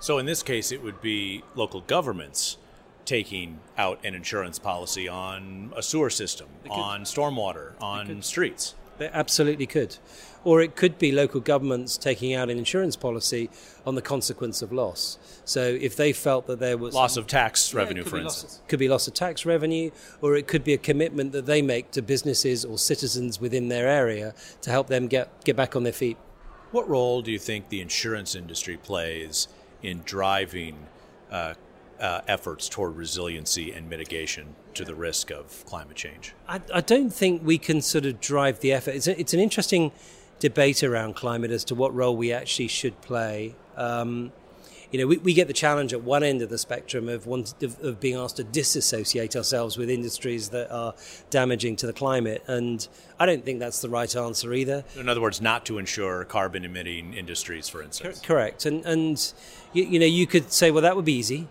So 0.00 0.18
in 0.18 0.26
this 0.26 0.42
case, 0.42 0.72
it 0.72 0.82
would 0.82 1.00
be 1.00 1.42
local 1.54 1.80
governments 1.80 2.56
taking 3.04 3.60
out 3.78 4.04
an 4.04 4.14
insurance 4.14 4.58
policy 4.58 5.08
on 5.08 5.72
a 5.74 5.82
sewer 5.82 6.10
system, 6.10 6.48
on 6.68 7.02
stormwater, 7.02 7.72
on 7.80 8.20
streets. 8.22 8.74
They 8.98 9.08
absolutely 9.08 9.66
could. 9.66 9.96
Or 10.44 10.62
it 10.62 10.76
could 10.76 10.98
be 10.98 11.12
local 11.12 11.40
governments 11.40 11.98
taking 11.98 12.32
out 12.32 12.48
an 12.48 12.58
insurance 12.58 12.96
policy 12.96 13.50
on 13.84 13.96
the 13.96 14.02
consequence 14.02 14.62
of 14.62 14.72
loss. 14.72 15.18
So 15.44 15.62
if 15.62 15.96
they 15.96 16.12
felt 16.12 16.46
that 16.46 16.58
there 16.60 16.78
was 16.78 16.94
loss 16.94 17.16
of 17.16 17.26
tax 17.26 17.72
yeah, 17.72 17.80
revenue, 17.80 18.04
for 18.04 18.18
instance, 18.18 18.58
of, 18.58 18.68
could 18.68 18.78
be 18.78 18.88
loss 18.88 19.08
of 19.08 19.14
tax 19.14 19.44
revenue, 19.44 19.90
or 20.20 20.36
it 20.36 20.46
could 20.46 20.64
be 20.64 20.74
a 20.74 20.78
commitment 20.78 21.32
that 21.32 21.46
they 21.46 21.60
make 21.60 21.90
to 21.92 22.02
businesses 22.02 22.64
or 22.64 22.78
citizens 22.78 23.40
within 23.40 23.68
their 23.68 23.88
area 23.88 24.34
to 24.62 24.70
help 24.70 24.86
them 24.86 25.08
get 25.08 25.44
get 25.44 25.56
back 25.56 25.74
on 25.74 25.82
their 25.82 25.92
feet. 25.92 26.16
What 26.70 26.88
role 26.88 27.22
do 27.22 27.32
you 27.32 27.38
think 27.38 27.70
the 27.70 27.80
insurance 27.80 28.34
industry 28.34 28.76
plays 28.76 29.48
in 29.82 30.02
driving 30.04 30.86
uh, 31.30 31.54
uh, 31.98 32.20
efforts 32.28 32.68
toward 32.68 32.96
resiliency 32.96 33.72
and 33.72 33.88
mitigation 33.88 34.54
to 34.74 34.84
the 34.84 34.94
risk 34.94 35.30
of 35.30 35.64
climate 35.66 35.96
change? 35.96 36.34
I, 36.46 36.60
I 36.72 36.80
don't 36.80 37.10
think 37.10 37.42
we 37.44 37.58
can 37.58 37.80
sort 37.80 38.06
of 38.06 38.20
drive 38.20 38.60
the 38.60 38.72
effort. 38.72 38.94
It's, 38.94 39.08
a, 39.08 39.18
it's 39.18 39.34
an 39.34 39.40
interesting 39.40 39.92
debate 40.38 40.82
around 40.82 41.14
climate 41.14 41.50
as 41.50 41.64
to 41.64 41.74
what 41.74 41.94
role 41.94 42.16
we 42.16 42.32
actually 42.32 42.68
should 42.68 43.00
play. 43.00 43.54
Um, 43.76 44.32
you 44.90 44.98
know, 44.98 45.06
we, 45.06 45.18
we 45.18 45.34
get 45.34 45.48
the 45.48 45.52
challenge 45.52 45.92
at 45.92 46.02
one 46.02 46.22
end 46.22 46.40
of 46.40 46.48
the 46.48 46.56
spectrum 46.56 47.08
of, 47.08 47.26
one, 47.26 47.44
of, 47.60 47.78
of 47.80 48.00
being 48.00 48.16
asked 48.16 48.36
to 48.36 48.44
disassociate 48.44 49.36
ourselves 49.36 49.76
with 49.76 49.90
industries 49.90 50.48
that 50.50 50.70
are 50.70 50.94
damaging 51.28 51.76
to 51.76 51.86
the 51.86 51.92
climate, 51.92 52.42
and 52.46 52.88
I 53.18 53.26
don't 53.26 53.44
think 53.44 53.58
that's 53.58 53.82
the 53.82 53.90
right 53.90 54.14
answer 54.16 54.54
either. 54.54 54.84
In 54.96 55.08
other 55.08 55.20
words, 55.20 55.40
not 55.42 55.66
to 55.66 55.78
insure 55.78 56.24
carbon 56.24 56.64
emitting 56.64 57.12
industries, 57.12 57.68
for 57.68 57.82
instance. 57.82 58.20
Correct, 58.20 58.64
and 58.64 58.84
and 58.86 59.32
you, 59.74 59.84
you 59.84 59.98
know 59.98 60.06
you 60.06 60.26
could 60.26 60.52
say, 60.52 60.70
well, 60.70 60.82
that 60.82 60.96
would 60.96 61.04
be 61.04 61.14
easy. 61.14 61.48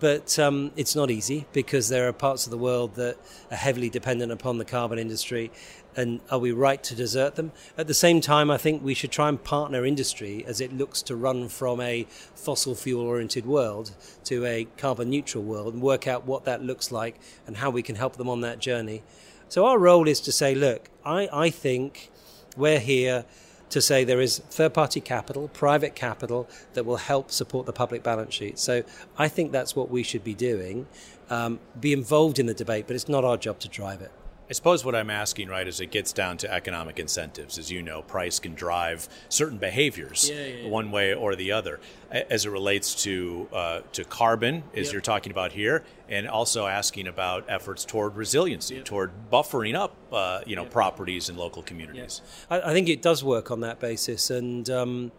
But 0.00 0.38
um, 0.38 0.70
it's 0.76 0.94
not 0.94 1.10
easy 1.10 1.46
because 1.52 1.88
there 1.88 2.06
are 2.06 2.12
parts 2.12 2.46
of 2.46 2.52
the 2.52 2.58
world 2.58 2.94
that 2.94 3.16
are 3.50 3.56
heavily 3.56 3.90
dependent 3.90 4.30
upon 4.30 4.58
the 4.58 4.64
carbon 4.64 4.96
industry. 4.96 5.50
And 5.96 6.20
are 6.30 6.38
we 6.38 6.52
right 6.52 6.82
to 6.84 6.94
desert 6.94 7.34
them? 7.34 7.52
At 7.76 7.88
the 7.88 7.94
same 7.94 8.20
time, 8.20 8.50
I 8.50 8.56
think 8.56 8.82
we 8.82 8.94
should 8.94 9.10
try 9.10 9.28
and 9.28 9.42
partner 9.42 9.84
industry 9.84 10.44
as 10.46 10.60
it 10.60 10.72
looks 10.72 11.02
to 11.02 11.16
run 11.16 11.48
from 11.48 11.80
a 11.80 12.06
fossil 12.34 12.74
fuel 12.74 13.04
oriented 13.04 13.46
world 13.46 13.92
to 14.24 14.44
a 14.44 14.66
carbon 14.76 15.10
neutral 15.10 15.42
world 15.42 15.74
and 15.74 15.82
work 15.82 16.06
out 16.06 16.24
what 16.24 16.44
that 16.44 16.62
looks 16.62 16.92
like 16.92 17.18
and 17.46 17.56
how 17.56 17.70
we 17.70 17.82
can 17.82 17.96
help 17.96 18.16
them 18.16 18.28
on 18.28 18.42
that 18.42 18.60
journey. 18.60 19.02
So, 19.48 19.66
our 19.66 19.78
role 19.78 20.06
is 20.06 20.20
to 20.20 20.32
say, 20.32 20.54
look, 20.54 20.88
I, 21.04 21.28
I 21.32 21.50
think 21.50 22.10
we're 22.56 22.80
here 22.80 23.24
to 23.70 23.80
say 23.80 24.04
there 24.04 24.20
is 24.20 24.38
third 24.38 24.74
party 24.74 25.00
capital, 25.00 25.48
private 25.48 25.94
capital 25.94 26.48
that 26.74 26.84
will 26.84 26.96
help 26.96 27.30
support 27.30 27.66
the 27.66 27.72
public 27.72 28.02
balance 28.02 28.34
sheet. 28.34 28.58
So 28.58 28.82
I 29.16 29.28
think 29.28 29.52
that's 29.52 29.76
what 29.76 29.90
we 29.90 30.02
should 30.02 30.24
be 30.24 30.34
doing. 30.34 30.86
Um, 31.30 31.60
be 31.78 31.92
involved 31.92 32.38
in 32.38 32.46
the 32.46 32.54
debate, 32.54 32.86
but 32.86 32.96
it's 32.96 33.08
not 33.08 33.24
our 33.24 33.36
job 33.36 33.58
to 33.60 33.68
drive 33.68 34.00
it. 34.00 34.10
I 34.50 34.54
suppose 34.54 34.82
what 34.82 34.94
I'm 34.94 35.10
asking, 35.10 35.48
right, 35.48 35.68
is 35.68 35.78
it 35.78 35.90
gets 35.90 36.10
down 36.12 36.38
to 36.38 36.50
economic 36.52 36.98
incentives. 36.98 37.58
As 37.58 37.70
you 37.70 37.82
know, 37.82 38.00
price 38.00 38.38
can 38.38 38.54
drive 38.54 39.06
certain 39.28 39.58
behaviors 39.58 40.30
Yeah, 40.30 40.36
yeah, 40.36 40.54
yeah. 40.62 40.68
one 40.70 40.90
way 40.90 41.12
or 41.12 41.36
the 41.36 41.52
other, 41.52 41.80
as 42.10 42.46
it 42.46 42.50
relates 42.50 42.94
to 43.02 43.48
uh, 43.52 43.80
to 43.92 44.04
carbon, 44.04 44.62
as 44.74 44.86
Yep. 44.86 44.92
you're 44.92 45.02
talking 45.02 45.32
about 45.32 45.52
here, 45.52 45.84
and 46.08 46.26
also 46.26 46.66
asking 46.66 47.06
about 47.06 47.44
efforts 47.48 47.84
toward 47.84 48.16
resiliency, 48.16 48.80
toward 48.80 49.10
buffering 49.30 49.74
up, 49.74 49.94
uh, 50.12 50.40
you 50.46 50.56
know, 50.56 50.64
properties 50.64 51.28
in 51.28 51.36
local 51.36 51.62
communities. 51.62 52.22
I, 52.48 52.60
I 52.62 52.72
think 52.72 52.88
it 52.88 53.02
does 53.02 53.22
work 53.22 53.50
on 53.50 53.60
that 53.60 53.78
basis, 53.80 54.30
and 54.30 54.70
um, 54.70 55.12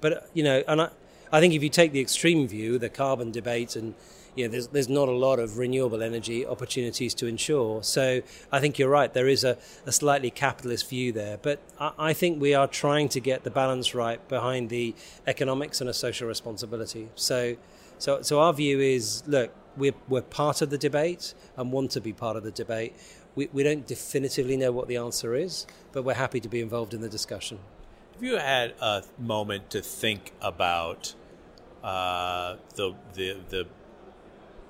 but 0.00 0.30
you 0.32 0.42
know, 0.42 0.64
and 0.66 0.80
I, 0.80 0.88
I 1.30 1.40
think 1.40 1.52
if 1.52 1.62
you 1.62 1.68
take 1.68 1.92
the 1.92 2.00
extreme 2.00 2.48
view, 2.48 2.78
the 2.78 2.88
carbon 2.88 3.30
debate, 3.30 3.76
and 3.76 3.94
you 4.36 4.46
know, 4.46 4.52
there's 4.52 4.68
there's 4.68 4.88
not 4.88 5.08
a 5.08 5.12
lot 5.12 5.38
of 5.38 5.58
renewable 5.58 6.02
energy 6.02 6.46
opportunities 6.46 7.14
to 7.14 7.26
insure. 7.26 7.82
So 7.82 8.22
I 8.52 8.60
think 8.60 8.78
you're 8.78 8.88
right. 8.88 9.12
There 9.12 9.28
is 9.28 9.44
a, 9.44 9.58
a 9.86 9.92
slightly 9.92 10.30
capitalist 10.30 10.88
view 10.88 11.12
there, 11.12 11.38
but 11.38 11.60
I, 11.78 11.92
I 11.98 12.12
think 12.12 12.40
we 12.40 12.54
are 12.54 12.66
trying 12.66 13.08
to 13.10 13.20
get 13.20 13.44
the 13.44 13.50
balance 13.50 13.94
right 13.94 14.26
behind 14.28 14.70
the 14.70 14.94
economics 15.26 15.80
and 15.80 15.90
a 15.90 15.94
social 15.94 16.28
responsibility. 16.28 17.08
So. 17.14 17.56
So, 17.98 18.22
so 18.22 18.40
our 18.40 18.54
view 18.54 18.80
is, 18.80 19.22
look, 19.26 19.50
we're, 19.76 19.92
we're 20.08 20.22
part 20.22 20.62
of 20.62 20.70
the 20.70 20.78
debate 20.78 21.34
and 21.58 21.70
want 21.70 21.90
to 21.90 22.00
be 22.00 22.14
part 22.14 22.34
of 22.34 22.42
the 22.44 22.50
debate. 22.50 22.94
We, 23.34 23.50
we 23.52 23.62
don't 23.62 23.86
definitively 23.86 24.56
know 24.56 24.72
what 24.72 24.88
the 24.88 24.96
answer 24.96 25.34
is, 25.34 25.66
but 25.92 26.02
we're 26.02 26.14
happy 26.14 26.40
to 26.40 26.48
be 26.48 26.62
involved 26.62 26.94
in 26.94 27.02
the 27.02 27.10
discussion. 27.10 27.58
Have 28.14 28.24
you 28.24 28.38
had 28.38 28.72
a 28.80 29.02
moment 29.18 29.68
to 29.70 29.82
think 29.82 30.32
about 30.40 31.14
uh, 31.84 32.56
the 32.76 32.94
the 33.14 33.36
the 33.50 33.66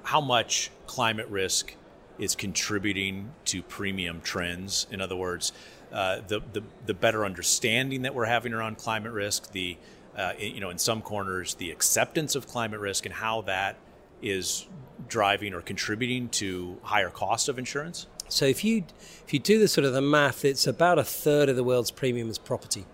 how 0.02 0.20
much 0.20 0.70
climate 0.86 1.28
risk 1.28 1.74
is 2.18 2.34
contributing 2.34 3.32
to 3.46 3.62
premium 3.62 4.20
trends? 4.20 4.86
In 4.90 5.00
other 5.00 5.16
words, 5.16 5.52
uh, 5.92 6.20
the, 6.26 6.40
the 6.52 6.62
the 6.86 6.94
better 6.94 7.24
understanding 7.24 8.02
that 8.02 8.14
we're 8.14 8.26
having 8.26 8.52
around 8.52 8.78
climate 8.78 9.12
risk, 9.12 9.52
the 9.52 9.76
uh, 10.16 10.32
you 10.38 10.60
know 10.60 10.70
in 10.70 10.78
some 10.78 11.02
corners 11.02 11.54
the 11.54 11.70
acceptance 11.70 12.34
of 12.34 12.46
climate 12.46 12.80
risk, 12.80 13.06
and 13.06 13.14
how 13.14 13.40
that 13.42 13.76
is 14.22 14.66
driving 15.08 15.54
or 15.54 15.60
contributing 15.60 16.28
to 16.28 16.78
higher 16.82 17.10
cost 17.10 17.48
of 17.48 17.58
insurance. 17.58 18.06
So 18.28 18.44
if 18.44 18.62
you 18.62 18.84
if 19.26 19.32
you 19.32 19.40
do 19.40 19.58
the 19.58 19.66
sort 19.66 19.84
of 19.84 19.92
the 19.92 20.00
math, 20.00 20.44
it's 20.44 20.66
about 20.66 20.98
a 20.98 21.04
third 21.04 21.48
of 21.48 21.56
the 21.56 21.64
world's 21.64 21.90
premium 21.90 22.28
is 22.30 22.38
property. 22.38 22.86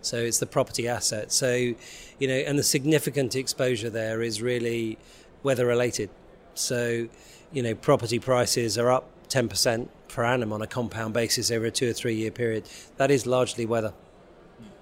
So 0.00 0.18
it's 0.18 0.38
the 0.38 0.46
property 0.46 0.88
asset. 0.88 1.32
So 1.32 1.54
you 1.54 2.28
know, 2.28 2.34
and 2.34 2.58
the 2.58 2.64
significant 2.64 3.36
exposure 3.36 3.90
there 3.90 4.22
is 4.22 4.42
really 4.42 4.98
weather 5.42 5.66
related. 5.66 6.10
So 6.58 7.08
you 7.52 7.62
know, 7.62 7.74
property 7.74 8.18
prices 8.18 8.76
are 8.78 8.90
up 8.90 9.08
ten 9.28 9.48
percent 9.48 9.90
per 10.08 10.24
annum 10.24 10.52
on 10.52 10.62
a 10.62 10.66
compound 10.66 11.14
basis 11.14 11.50
over 11.50 11.66
a 11.66 11.70
two 11.70 11.90
or 11.90 11.92
three 11.92 12.14
year 12.14 12.30
period. 12.30 12.68
That 12.96 13.10
is 13.10 13.26
largely 13.26 13.66
weather. 13.66 13.92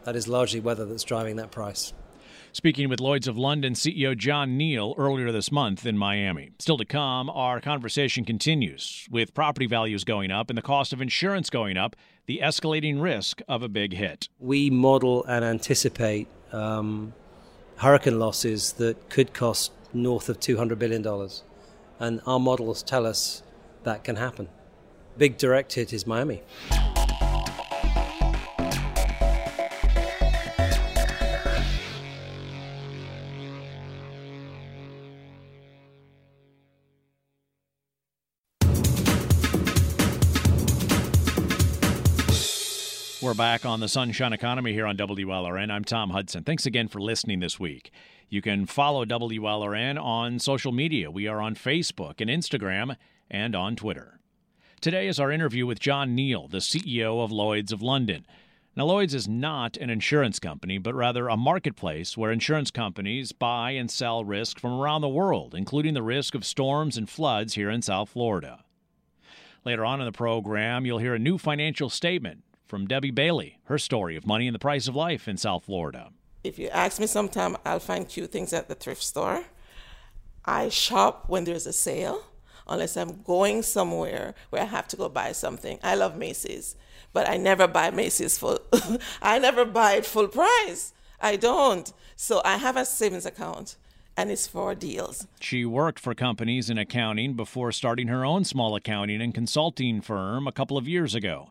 That 0.05 0.17
is 0.17 0.29
largely 0.29 0.61
weather 0.61 0.85
that's 0.85 1.05
driving 1.05 1.37
that 1.37 1.51
price. 1.51 1.93
Speaking 2.53 2.89
with 2.89 3.01
Lloyds 3.01 3.27
of 3.27 3.37
London 3.37 3.73
CEO 3.73 4.17
John 4.17 4.57
Neal 4.57 4.95
earlier 4.97 5.33
this 5.33 5.51
month 5.51 5.85
in 5.85 5.99
Miami. 5.99 6.53
Still 6.61 6.79
to 6.79 6.85
come, 6.85 7.29
our 7.31 7.61
conversation 7.61 8.25
continues 8.25 9.09
with 9.11 9.35
property 9.35 9.67
values 9.67 10.05
going 10.05 10.31
up 10.31 10.51
and 10.51 10.57
the 10.57 10.63
cost 10.63 10.93
of 10.93 11.03
insurance 11.03 11.51
going 11.51 11.77
up, 11.77 11.97
the 12.27 12.39
escalating 12.41 13.03
risk 13.03 13.43
of 13.49 13.65
a 13.65 13.69
big 13.69 13.95
hit. 13.95 14.29
We 14.39 14.71
model 14.71 15.25
and 15.25 15.45
anticipate 15.45 16.29
um, 16.53 17.13
hurricane 17.79 18.21
losses 18.21 18.75
that 18.75 19.09
could 19.09 19.33
cost 19.33 19.73
north 19.93 20.29
of 20.29 20.39
$200 20.39 20.79
billion. 20.79 21.03
And 22.01 22.21
our 22.27 22.41
models 22.41 22.83
tell 22.83 23.07
us 23.07 23.43
that 23.85 24.05
can 24.05 24.17
happen. 24.17 24.49
Big 25.17 25.37
direct 25.39 25.75
hit 25.75 25.93
is 25.93 26.07
Miami. 26.07 26.43
We're 43.25 43.33
back 43.33 43.65
on 43.65 43.81
the 43.81 43.89
Sunshine 43.89 44.35
Economy 44.35 44.75
here 44.75 44.85
on 44.85 44.99
WLRN. 44.99 45.71
I'm 45.71 45.83
Tom 45.83 46.11
Hudson. 46.11 46.45
Thanks 46.45 46.67
again 46.67 46.89
for 46.89 47.01
listening 47.01 47.41
this 47.41 47.59
week. 47.59 47.91
You 48.29 48.43
can 48.43 48.67
follow 48.67 49.07
WLRN 49.07 49.99
on 49.99 50.39
social 50.39 50.73
media. 50.73 51.11
We 51.11 51.27
are 51.27 51.41
on 51.41 51.55
Facebook 51.55 52.21
and 52.21 52.29
Instagram 52.29 52.97
and 53.31 53.57
on 53.57 53.77
Twitter. 53.77 54.21
Today 54.83 55.09
is 55.09 55.19
our 55.19 55.33
interview 55.33 55.65
with 55.65 55.81
John 55.81 56.15
Neal, 56.15 56.49
the 56.49 56.59
CEO 56.59 57.25
of 57.25 57.33
Lloyds 57.33 57.73
of 57.73 57.81
London. 57.81 58.27
Now, 58.77 58.85
Lloyds 58.85 59.15
is 59.15 59.27
not 59.27 59.79
an 59.79 59.89
insurance 59.89 60.39
company, 60.39 60.77
but 60.77 60.95
rather 60.95 61.29
a 61.29 61.37
marketplace 61.39 62.19
where 62.19 62.31
insurance 62.31 62.71
companies 62.71 63.33
buy 63.33 63.71
and 63.71 63.91
sell 63.91 64.23
risk 64.23 64.61
from 64.61 64.79
around 64.79 65.01
the 65.01 65.09
world, 65.09 65.55
including 65.55 65.95
the 65.95 66.03
risk 66.03 66.35
of 66.35 66.45
storms 66.45 66.99
and 66.99 67.09
floods 67.09 67.55
here 67.55 67.71
in 67.71 67.81
South 67.81 68.11
Florida. 68.11 68.65
Later 69.65 69.87
on 69.87 69.99
in 69.99 70.05
the 70.05 70.13
program, 70.13 70.85
you'll 70.85 70.99
hear 70.99 71.15
a 71.15 71.19
new 71.19 71.39
financial 71.39 71.89
statement 71.89 72.45
from 72.67 72.87
Debbie 72.87 73.11
Bailey, 73.11 73.59
her 73.65 73.79
story 73.79 74.17
of 74.17 74.27
money 74.27 74.47
and 74.47 74.55
the 74.55 74.59
price 74.59 74.89
of 74.89 74.97
life 74.97 75.29
in 75.29 75.37
South 75.37 75.65
Florida. 75.65 76.11
If 76.43 76.59
you 76.59 76.69
ask 76.69 77.01
me 77.01 77.07
sometime, 77.07 77.57
I'll 77.65 77.81
find 77.81 78.09
cute 78.09 78.33
things 78.33 78.53
at 78.53 78.69
the 78.69 78.75
thrift 78.75 79.03
store. 79.03 79.45
I 80.45 80.69
shop 80.69 81.25
when 81.29 81.45
there's 81.45 81.67
a 81.67 81.73
sale, 81.73 82.23
unless 82.69 82.97
I'm 82.97 83.23
going 83.23 83.63
somewhere 83.63 84.35
where 84.51 84.63
I 84.63 84.67
have 84.67 84.89
to 84.89 84.97
go 84.97 85.09
buy 85.09 85.33
something. 85.33 85.79
I 85.83 85.95
love 85.95 86.17
Macy's, 86.17 86.77
but 87.13 87.29
I 87.29 87.37
never 87.37 87.67
buy 87.67 87.91
Macy's 87.91 88.37
full. 88.37 88.59
I 89.23 89.39
never 89.39 89.65
buy 89.65 89.95
it 89.95 90.07
full 90.07 90.29
price. 90.29 90.93
I 91.21 91.37
don't. 91.37 91.91
So 92.17 92.43
I 92.45 92.59
have 92.59 92.77
a 92.77 92.85
savings 92.85 93.25
account, 93.25 93.77
and 94.17 94.31
it's 94.31 94.47
for 94.47 94.75
deals. 94.75 95.27
She 95.41 95.65
worked 95.65 95.99
for 95.99 96.15
companies 96.15 96.69
in 96.69 96.77
accounting 96.77 97.35
before 97.35 97.73
starting 97.73 98.09
her 98.09 98.25
own 98.25 98.45
small 98.45 98.77
accounting 98.77 99.23
and 99.23 99.35
consulting 99.35 100.01
firm 100.03 100.47
a 100.47 100.53
couple 100.53 100.77
of 100.77 100.87
years 100.87 101.15
ago. 101.15 101.51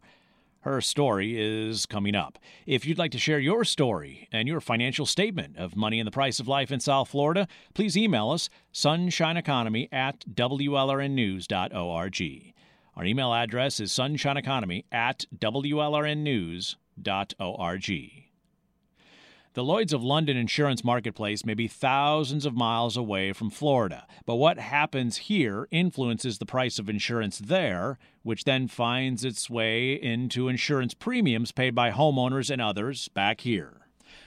Her 0.64 0.80
story 0.80 1.36
is 1.38 1.86
coming 1.86 2.16
up. 2.16 2.40
If 2.66 2.86
you'd 2.86 2.98
like 2.98 3.12
to 3.12 3.18
share 3.18 3.40
your 3.40 3.66
story 3.66 4.30
and 4.32 4.48
your 4.48 4.62
financial 4.62 5.06
statement 5.06 5.58
of 5.58 5.76
money 5.76 6.00
and 6.00 6.08
the 6.08 6.12
price 6.12 6.40
of 6.40 6.48
life 6.48 6.72
in 6.72 6.80
South 6.80 7.10
Florida, 7.10 7.50
please 7.74 7.98
email 7.98 8.30
us 8.30 8.48
sunshineeconomy 8.74 9.90
at 9.92 10.22
wlrnnews.org. 10.22 12.54
Our 12.96 13.06
email 13.06 13.34
address 13.34 13.82
is 13.82 13.92
sunshineeconomy 13.92 14.86
at 14.90 15.26
wlrnnews.org. 15.38 18.23
The 19.56 19.64
Lloyds 19.64 19.94
of 19.94 20.04
London 20.04 20.36
insurance 20.36 20.84
marketplace 20.84 21.46
may 21.46 21.54
be 21.54 21.68
thousands 21.68 22.44
of 22.44 22.56
miles 22.56 22.98
away 22.98 23.34
from 23.34 23.52
Florida, 23.52 24.08
but 24.26 24.38
what 24.38 24.58
happens 24.58 25.18
here 25.18 25.68
influences 25.70 26.40
the 26.40 26.46
price 26.48 26.80
of 26.80 26.90
insurance 26.90 27.38
there, 27.38 28.00
which 28.24 28.46
then 28.46 28.68
finds 28.68 29.24
its 29.24 29.52
way 29.52 29.94
into 29.94 30.48
insurance 30.48 30.96
premiums 30.96 31.52
paid 31.52 31.76
by 31.76 31.92
homeowners 31.92 32.50
and 32.50 32.64
others 32.64 33.10
back 33.10 33.42
here. 33.42 33.82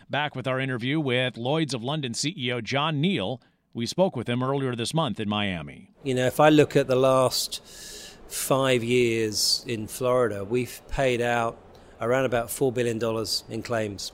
Back 0.09 0.37
with 0.37 0.47
our 0.47 0.61
interview 0.61 1.01
with 1.01 1.37
Lloyds 1.37 1.75
of 1.75 1.83
London 1.83 2.13
CEO 2.13 2.63
John 2.63 3.01
Neal. 3.01 3.41
We 3.75 3.85
spoke 3.85 4.15
with 4.15 4.29
him 4.29 4.45
earlier 4.45 4.77
this 4.77 4.95
month 4.95 5.19
in 5.19 5.29
Miami. 5.29 5.91
You 6.05 6.15
know, 6.15 6.27
if 6.27 6.39
I 6.39 6.51
look 6.51 6.77
at 6.77 6.87
the 6.87 6.95
last 6.95 7.61
five 8.29 8.85
years 8.85 9.65
in 9.67 9.89
Florida, 9.89 10.45
we've 10.45 10.81
paid 10.87 11.21
out 11.21 11.59
around 12.01 12.27
about 12.27 12.47
$4 12.47 12.73
billion 12.73 13.01
in 13.49 13.63
claims 13.65 14.13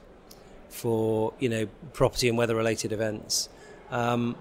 for 0.72 1.34
you 1.38 1.48
know 1.48 1.68
property 1.92 2.28
and 2.28 2.36
weather 2.36 2.56
related 2.56 2.92
events. 2.92 3.48
Um, 3.90 4.36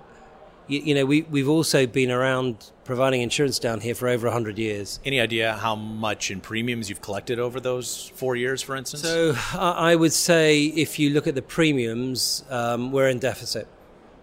you, 0.68 0.80
you, 0.80 0.96
know 0.96 1.06
we 1.06 1.24
we've 1.24 1.50
also 1.50 1.86
been 1.86 2.10
around 2.10 2.72
providing 2.86 3.22
insurance 3.22 3.60
down 3.60 3.82
here 3.82 3.94
for 3.94 4.08
over 4.08 4.30
hundred 4.32 4.58
years. 4.58 5.00
Any 5.04 5.20
idea 5.20 5.54
how 5.54 5.76
much 5.76 6.32
in 6.32 6.40
premiums 6.40 6.90
you've 6.90 7.02
collected 7.02 7.38
over 7.38 7.60
those 7.60 8.12
four 8.16 8.36
years, 8.36 8.62
for 8.62 8.76
instance? 8.76 9.04
So 9.04 9.36
I 9.54 9.96
would 9.96 10.14
say 10.14 10.64
if 10.64 10.98
you 10.98 11.10
look 11.12 11.28
at 11.28 11.36
the 11.36 11.42
premiums, 11.42 12.46
um, 12.50 12.92
we're 12.92 13.10
in 13.10 13.20
deficit. 13.20 13.68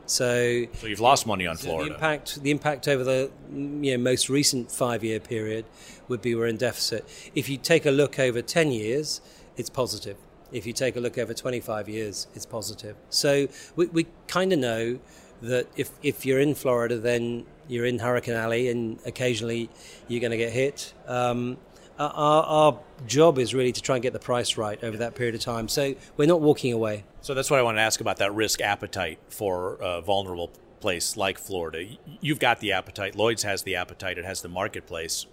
So, 0.06 0.64
so 0.72 0.86
you've 0.86 1.00
lost 1.00 1.26
money 1.26 1.46
on 1.46 1.58
Florida. 1.58 1.90
The 1.90 1.94
impact, 1.94 2.42
the 2.42 2.50
impact 2.50 2.88
over 2.88 3.04
the 3.04 3.30
you 3.52 3.98
know, 3.98 4.02
most 4.02 4.30
recent 4.30 4.72
five-year 4.72 5.20
period 5.20 5.66
would 6.08 6.22
be 6.22 6.34
we're 6.34 6.46
in 6.46 6.56
deficit. 6.56 7.06
If 7.34 7.50
you 7.50 7.58
take 7.58 7.84
a 7.84 7.90
look 7.90 8.18
over 8.18 8.40
ten 8.40 8.72
years, 8.72 9.20
it's 9.58 9.68
positive 9.68 10.16
if 10.52 10.66
you 10.66 10.72
take 10.72 10.96
a 10.96 11.00
look 11.00 11.18
over 11.18 11.34
25 11.34 11.88
years, 11.88 12.26
it's 12.34 12.46
positive. 12.46 12.96
So 13.10 13.48
we, 13.76 13.86
we 13.86 14.06
kind 14.26 14.52
of 14.52 14.58
know 14.58 14.98
that 15.42 15.68
if, 15.76 15.90
if 16.02 16.26
you're 16.26 16.40
in 16.40 16.54
Florida, 16.54 16.98
then 16.98 17.46
you're 17.68 17.86
in 17.86 17.98
Hurricane 17.98 18.34
Alley 18.34 18.68
and 18.68 18.98
occasionally 19.06 19.70
you're 20.08 20.20
going 20.20 20.32
to 20.32 20.36
get 20.36 20.52
hit. 20.52 20.92
Um, 21.06 21.58
our, 21.98 22.44
our 22.44 22.80
job 23.06 23.38
is 23.38 23.54
really 23.54 23.72
to 23.72 23.82
try 23.82 23.96
and 23.96 24.02
get 24.02 24.12
the 24.12 24.18
price 24.18 24.56
right 24.56 24.82
over 24.82 24.96
that 24.98 25.14
period 25.14 25.34
of 25.34 25.40
time. 25.40 25.68
So 25.68 25.94
we're 26.16 26.26
not 26.26 26.40
walking 26.40 26.72
away. 26.72 27.04
So 27.20 27.34
that's 27.34 27.50
what 27.50 27.58
I 27.58 27.62
want 27.62 27.76
to 27.76 27.82
ask 27.82 28.00
about 28.00 28.18
that 28.18 28.34
risk 28.34 28.60
appetite 28.60 29.18
for 29.28 29.78
a 29.80 30.00
vulnerable 30.00 30.50
place 30.80 31.16
like 31.16 31.38
Florida. 31.38 31.84
You've 32.20 32.38
got 32.38 32.60
the 32.60 32.72
appetite. 32.72 33.16
Lloyd's 33.16 33.42
has 33.42 33.64
the 33.64 33.74
appetite. 33.74 34.16
It 34.16 34.24
has 34.24 34.42
the 34.42 34.48
marketplace 34.48 35.26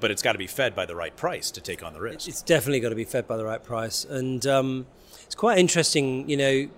but 0.00 0.10
it's 0.10 0.22
got 0.22 0.32
to 0.32 0.38
be 0.38 0.46
fed 0.46 0.74
by 0.74 0.86
the 0.86 0.96
right 0.96 1.14
price 1.16 1.50
to 1.52 1.60
take 1.60 1.82
on 1.82 1.92
the 1.92 2.00
risk. 2.00 2.28
It's 2.28 2.42
definitely 2.42 2.80
got 2.80 2.90
to 2.90 2.94
be 2.94 3.04
fed 3.04 3.26
by 3.28 3.36
the 3.36 3.44
right 3.44 3.62
price, 3.62 4.04
and 4.04 4.46
um, 4.46 4.86
it's 5.24 5.34
quite 5.34 5.58
interesting. 5.58 6.28
You 6.28 6.36
know, 6.36 6.68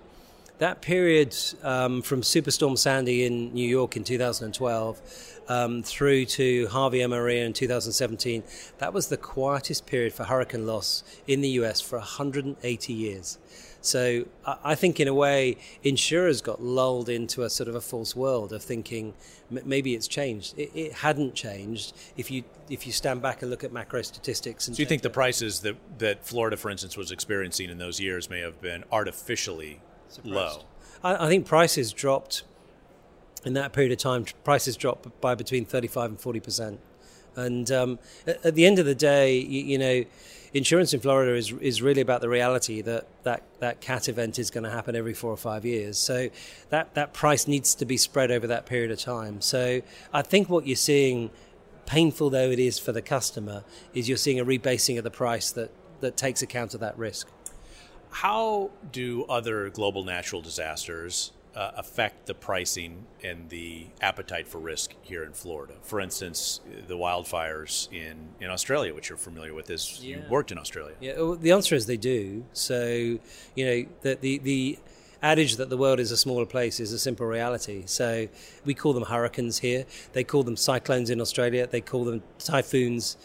that 0.58 0.80
period 0.80 1.36
um, 1.62 2.02
from 2.02 2.22
Superstorm 2.22 2.78
Sandy 2.78 3.24
in 3.24 3.52
New 3.52 3.68
York 3.68 3.96
in 3.96 4.04
2012 4.04 5.40
um, 5.48 5.82
through 5.82 6.24
to 6.26 6.68
Harvey 6.68 7.00
and 7.00 7.10
Maria 7.10 7.44
in 7.44 7.52
2017, 7.52 8.44
that 8.78 8.92
was 8.92 9.08
the 9.08 9.16
quietest 9.16 9.86
period 9.86 10.12
for 10.12 10.24
hurricane 10.24 10.66
loss 10.66 11.02
in 11.26 11.40
the 11.40 11.48
US 11.48 11.80
for 11.80 11.98
180 11.98 12.92
years. 12.92 13.38
So 13.84 14.26
I 14.46 14.76
think, 14.76 15.00
in 15.00 15.08
a 15.08 15.14
way, 15.14 15.56
insurers 15.82 16.40
got 16.40 16.62
lulled 16.62 17.08
into 17.08 17.42
a 17.42 17.50
sort 17.50 17.68
of 17.68 17.74
a 17.74 17.80
false 17.80 18.14
world 18.14 18.52
of 18.52 18.62
thinking 18.62 19.12
maybe 19.50 19.94
it's 19.96 20.06
changed. 20.06 20.56
It, 20.56 20.70
it 20.72 20.92
hadn't 20.92 21.34
changed 21.34 21.92
if 22.16 22.30
you 22.30 22.44
if 22.70 22.86
you 22.86 22.92
stand 22.92 23.22
back 23.22 23.42
and 23.42 23.50
look 23.50 23.64
at 23.64 23.72
macro 23.72 24.02
statistics. 24.02 24.68
And 24.68 24.76
so 24.76 24.80
you 24.80 24.86
think 24.86 25.02
the 25.02 25.10
prices 25.10 25.60
that 25.60 25.76
that 25.98 26.24
Florida, 26.24 26.56
for 26.56 26.70
instance, 26.70 26.96
was 26.96 27.10
experiencing 27.10 27.70
in 27.70 27.78
those 27.78 27.98
years 27.98 28.30
may 28.30 28.38
have 28.40 28.60
been 28.60 28.84
artificially 28.92 29.80
Suppressed. 30.08 30.32
low? 30.32 30.62
I, 31.02 31.26
I 31.26 31.28
think 31.28 31.44
prices 31.44 31.92
dropped 31.92 32.44
in 33.44 33.54
that 33.54 33.72
period 33.72 33.90
of 33.90 33.98
time. 33.98 34.26
Prices 34.44 34.76
dropped 34.76 35.20
by 35.20 35.34
between 35.34 35.64
thirty 35.64 35.88
five 35.88 36.08
and 36.08 36.20
forty 36.20 36.38
percent. 36.38 36.78
And 37.34 37.68
um, 37.72 37.98
at, 38.28 38.46
at 38.46 38.54
the 38.54 38.64
end 38.64 38.78
of 38.78 38.86
the 38.86 38.94
day, 38.94 39.38
you, 39.38 39.64
you 39.64 39.78
know 39.78 40.04
insurance 40.54 40.92
in 40.92 41.00
Florida 41.00 41.34
is 41.34 41.52
is 41.52 41.82
really 41.82 42.00
about 42.00 42.20
the 42.20 42.28
reality 42.28 42.82
that 42.82 43.06
that, 43.22 43.42
that 43.60 43.80
cat 43.80 44.08
event 44.08 44.38
is 44.38 44.50
going 44.50 44.64
to 44.64 44.70
happen 44.70 44.94
every 44.94 45.14
four 45.14 45.30
or 45.30 45.36
five 45.36 45.64
years. 45.64 45.98
So 45.98 46.28
that 46.70 46.94
that 46.94 47.12
price 47.12 47.46
needs 47.46 47.74
to 47.76 47.84
be 47.84 47.96
spread 47.96 48.30
over 48.30 48.46
that 48.48 48.66
period 48.66 48.90
of 48.90 48.98
time. 48.98 49.40
So 49.40 49.82
I 50.12 50.22
think 50.22 50.48
what 50.48 50.66
you're 50.66 50.76
seeing, 50.76 51.30
painful 51.86 52.30
though 52.30 52.50
it 52.50 52.58
is 52.58 52.78
for 52.78 52.92
the 52.92 53.02
customer, 53.02 53.64
is 53.94 54.08
you're 54.08 54.18
seeing 54.18 54.40
a 54.40 54.44
rebasing 54.44 54.98
of 54.98 55.04
the 55.04 55.10
price 55.10 55.50
that 55.52 55.70
that 56.00 56.16
takes 56.16 56.42
account 56.42 56.74
of 56.74 56.80
that 56.80 56.98
risk. 56.98 57.28
How 58.10 58.70
do 58.90 59.24
other 59.24 59.70
global 59.70 60.04
natural 60.04 60.42
disasters 60.42 61.32
uh, 61.54 61.72
affect 61.76 62.26
the 62.26 62.34
pricing 62.34 63.06
and 63.22 63.48
the 63.50 63.86
appetite 64.00 64.48
for 64.48 64.58
risk 64.58 64.94
here 65.02 65.22
in 65.22 65.32
Florida. 65.32 65.74
For 65.82 66.00
instance, 66.00 66.60
the 66.86 66.96
wildfires 66.96 67.92
in, 67.92 68.28
in 68.40 68.50
Australia, 68.50 68.94
which 68.94 69.08
you're 69.08 69.18
familiar 69.18 69.52
with, 69.52 69.70
as 69.70 70.02
yeah. 70.02 70.16
you 70.16 70.22
worked 70.30 70.50
in 70.50 70.58
Australia. 70.58 70.94
Yeah, 71.00 71.16
well, 71.16 71.34
the 71.36 71.52
answer 71.52 71.74
is 71.74 71.86
they 71.86 71.96
do. 71.96 72.44
So, 72.52 73.18
you 73.54 73.64
know, 73.66 73.86
the, 74.00 74.14
the, 74.20 74.38
the 74.38 74.78
adage 75.22 75.56
that 75.56 75.68
the 75.68 75.76
world 75.76 76.00
is 76.00 76.10
a 76.10 76.16
smaller 76.16 76.46
place 76.46 76.80
is 76.80 76.92
a 76.92 76.98
simple 76.98 77.26
reality. 77.26 77.84
So 77.86 78.28
we 78.64 78.74
call 78.74 78.92
them 78.92 79.04
hurricanes 79.04 79.58
here. 79.58 79.84
They 80.14 80.24
call 80.24 80.42
them 80.42 80.56
cyclones 80.56 81.10
in 81.10 81.20
Australia. 81.20 81.66
They 81.66 81.80
call 81.80 82.04
them 82.04 82.22
typhoons 82.38 83.16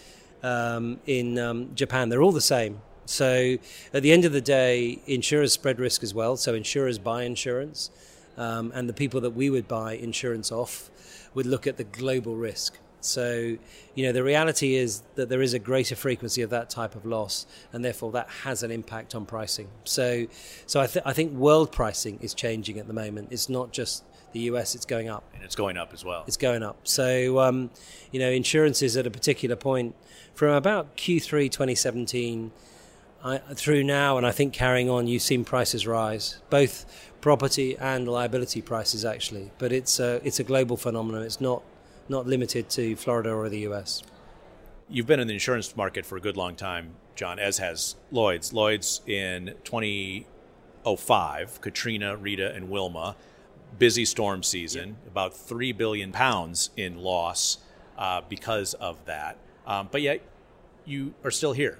um, 0.44 1.00
in 1.06 1.40
um, 1.40 1.74
Japan. 1.76 2.10
They're 2.10 2.22
all 2.22 2.34
the 2.34 2.42
same. 2.42 2.82
So 3.06 3.56
at 3.94 4.04
the 4.04 4.12
end 4.12 4.26
of 4.26 4.34
the 4.34 4.42
day, 4.42 5.02
insurers 5.08 5.54
spread 5.54 5.80
risk 5.80 6.04
as 6.04 6.14
well. 6.14 6.36
So 6.36 6.54
insurers 6.54 7.00
buy 7.00 7.24
insurance 7.24 7.90
um, 8.38 8.72
and 8.76 8.88
the 8.88 8.94
people 8.94 9.22
that 9.22 9.32
we 9.32 9.50
would 9.50 9.68
buy 9.68 9.94
insurance 9.94 10.52
off 10.52 10.90
would 11.34 11.46
look 11.46 11.68
at 11.68 11.78
the 11.78 11.84
global 11.84 12.36
risk. 12.36 12.78
So, 13.00 13.58
you 13.96 14.06
know, 14.06 14.12
the 14.12 14.24
reality 14.24 14.76
is 14.76 15.04
that 15.16 15.30
there 15.30 15.42
is 15.42 15.54
a 15.54 15.60
greater 15.60 15.96
frequency 15.96 16.42
of 16.42 16.50
that 16.50 16.70
type 16.70 16.96
of 16.96 17.06
loss, 17.06 17.46
and 17.72 17.86
therefore 17.86 18.12
that 18.14 18.28
has 18.44 18.64
an 18.64 18.72
impact 18.72 19.16
on 19.16 19.26
pricing. 19.26 19.70
So, 19.84 20.28
so 20.66 20.82
I, 20.82 20.88
th- 20.88 21.06
I 21.06 21.14
think 21.14 21.34
world 21.34 21.72
pricing 21.72 22.20
is 22.22 22.34
changing 22.34 22.80
at 22.80 22.88
the 22.88 22.94
moment. 22.94 23.30
It's 23.32 23.50
not 23.50 23.72
just 23.72 24.04
the 24.34 24.42
US, 24.52 24.76
it's 24.76 24.86
going 24.86 25.10
up. 25.10 25.24
And 25.34 25.44
it's 25.44 25.56
going 25.56 25.78
up 25.78 25.94
as 25.94 26.04
well. 26.04 26.24
It's 26.28 26.38
going 26.38 26.64
up. 26.64 26.88
So, 26.88 27.40
um, 27.40 27.70
you 28.12 28.20
know, 28.20 28.30
insurance 28.30 28.82
is 28.82 28.98
at 28.98 29.08
a 29.08 29.12
particular 29.12 29.56
point 29.56 29.96
from 30.34 30.54
about 30.54 30.98
Q3 30.98 31.52
2017 31.52 32.52
I, 33.24 33.40
through 33.40 33.84
now, 33.84 34.18
and 34.18 34.26
I 34.26 34.32
think 34.32 34.54
carrying 34.54 34.90
on, 34.90 35.08
you've 35.08 35.22
seen 35.22 35.44
prices 35.44 35.88
rise, 35.88 36.40
both 36.50 36.86
property 37.28 37.76
and 37.78 38.08
liability 38.08 38.62
prices 38.62 39.04
actually. 39.04 39.52
But 39.58 39.74
it's 39.74 40.00
a, 40.00 40.22
it's 40.24 40.40
a 40.40 40.46
global 40.46 40.78
phenomenon. 40.78 41.24
It's 41.24 41.42
not 41.42 41.62
not 42.08 42.26
limited 42.26 42.70
to 42.70 42.96
Florida 42.96 43.34
or 43.34 43.50
the 43.50 43.60
U.S. 43.72 44.02
You've 44.90 45.08
been 45.08 45.20
in 45.20 45.28
the 45.28 45.34
insurance 45.34 45.76
market 45.76 46.06
for 46.06 46.16
a 46.16 46.22
good 46.22 46.38
long 46.38 46.56
time, 46.56 46.92
John, 47.16 47.38
as 47.38 47.58
has 47.58 47.98
Lloyd's. 48.12 48.54
Lloyd's 48.54 49.02
in 49.06 49.56
2005, 49.66 51.60
Katrina, 51.60 52.16
Rita, 52.16 52.56
and 52.56 52.70
Wilma, 52.70 53.18
busy 53.78 54.06
storm 54.06 54.42
season, 54.42 54.88
yep. 54.88 55.08
about 55.08 55.36
three 55.36 55.74
billion 55.74 56.14
pounds 56.14 56.70
in 56.78 56.96
loss 56.98 57.58
uh, 57.98 58.22
because 58.30 58.74
of 58.76 59.04
that. 59.04 59.36
Um, 59.66 59.90
but 59.92 60.02
yet, 60.02 60.22
you 60.86 61.14
are 61.26 61.32
still 61.32 61.52
here. 61.52 61.80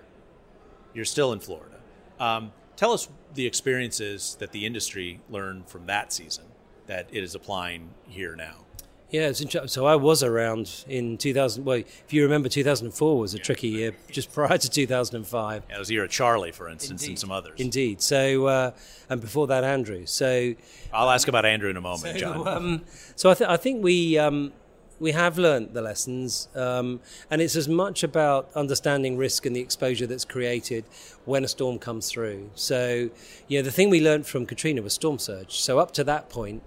You're 0.94 1.06
still 1.06 1.32
in 1.32 1.40
Florida. 1.40 1.78
Um, 2.20 2.52
tell 2.78 2.94
us 2.94 3.10
the 3.34 3.46
experiences 3.46 4.38
that 4.40 4.54
the 4.54 4.66
industry 4.66 5.20
learned 5.30 5.68
from 5.68 5.86
that 5.88 6.14
season 6.14 6.46
that 6.86 7.10
it 7.12 7.22
is 7.22 7.36
applying 7.36 7.90
here 8.08 8.34
now. 8.38 8.64
Yeah, 9.10 9.32
so 9.32 9.86
I 9.86 9.96
was 9.96 10.22
around 10.22 10.84
in 10.88 11.18
2000. 11.18 11.64
Well, 11.64 11.78
if 11.78 12.12
you 12.12 12.24
remember, 12.24 12.50
2004 12.50 13.18
was 13.18 13.34
a 13.34 13.38
yeah, 13.38 13.44
tricky 13.44 13.68
year, 13.70 13.96
just 14.12 14.34
prior 14.34 14.58
to 14.58 14.70
2005. 14.70 15.64
Yeah, 15.70 15.76
it 15.76 15.80
was 15.80 15.88
the 15.88 15.94
year 15.94 16.04
of 16.04 16.10
Charley, 16.10 16.52
for 16.52 16.68
instance, 16.68 17.04
Indeed. 17.04 17.12
and 17.12 17.20
some 17.20 17.32
others. 17.32 17.58
Indeed. 17.58 18.02
So, 18.02 18.48
uh, 18.48 18.72
and 19.10 19.22
before 19.22 19.48
that, 19.48 19.64
Andrew. 19.64 20.06
So, 20.06 20.56
I'll 20.92 21.10
ask 21.10 21.30
about 21.30 21.46
Andrew 21.46 21.70
in 21.70 21.78
a 21.78 21.82
moment, 21.82 22.16
so, 22.16 22.20
John. 22.20 22.48
Um, 22.48 22.86
so 23.16 23.30
I, 23.30 23.34
th- 23.34 23.50
I, 23.50 23.56
think 23.56 23.82
we 23.82 24.18
um, 24.18 24.52
we 25.00 25.12
have 25.12 25.38
learned 25.38 25.74
the 25.74 25.82
lessons, 25.82 26.48
um, 26.56 27.00
and 27.30 27.42
it's 27.42 27.56
as 27.56 27.68
much 27.68 28.04
about 28.04 28.50
understanding 28.56 29.18
risk 29.18 29.46
and 29.46 29.56
the 29.56 29.60
exposure 29.60 30.08
that's 30.08 30.26
created 30.26 30.86
when 31.26 31.44
a 31.44 31.48
storm 31.48 31.78
comes 31.78 32.10
through. 32.10 32.50
So, 32.56 33.10
you 33.48 33.60
know, 33.60 33.64
the 33.64 33.72
thing 33.72 33.90
we 33.90 34.02
learned 34.02 34.26
from 34.26 34.46
Katrina 34.46 34.82
was 34.82 34.94
storm 34.94 35.20
surge. 35.20 35.60
So, 35.60 35.78
up 35.80 35.92
to 35.94 36.04
that 36.06 36.30
point, 36.30 36.64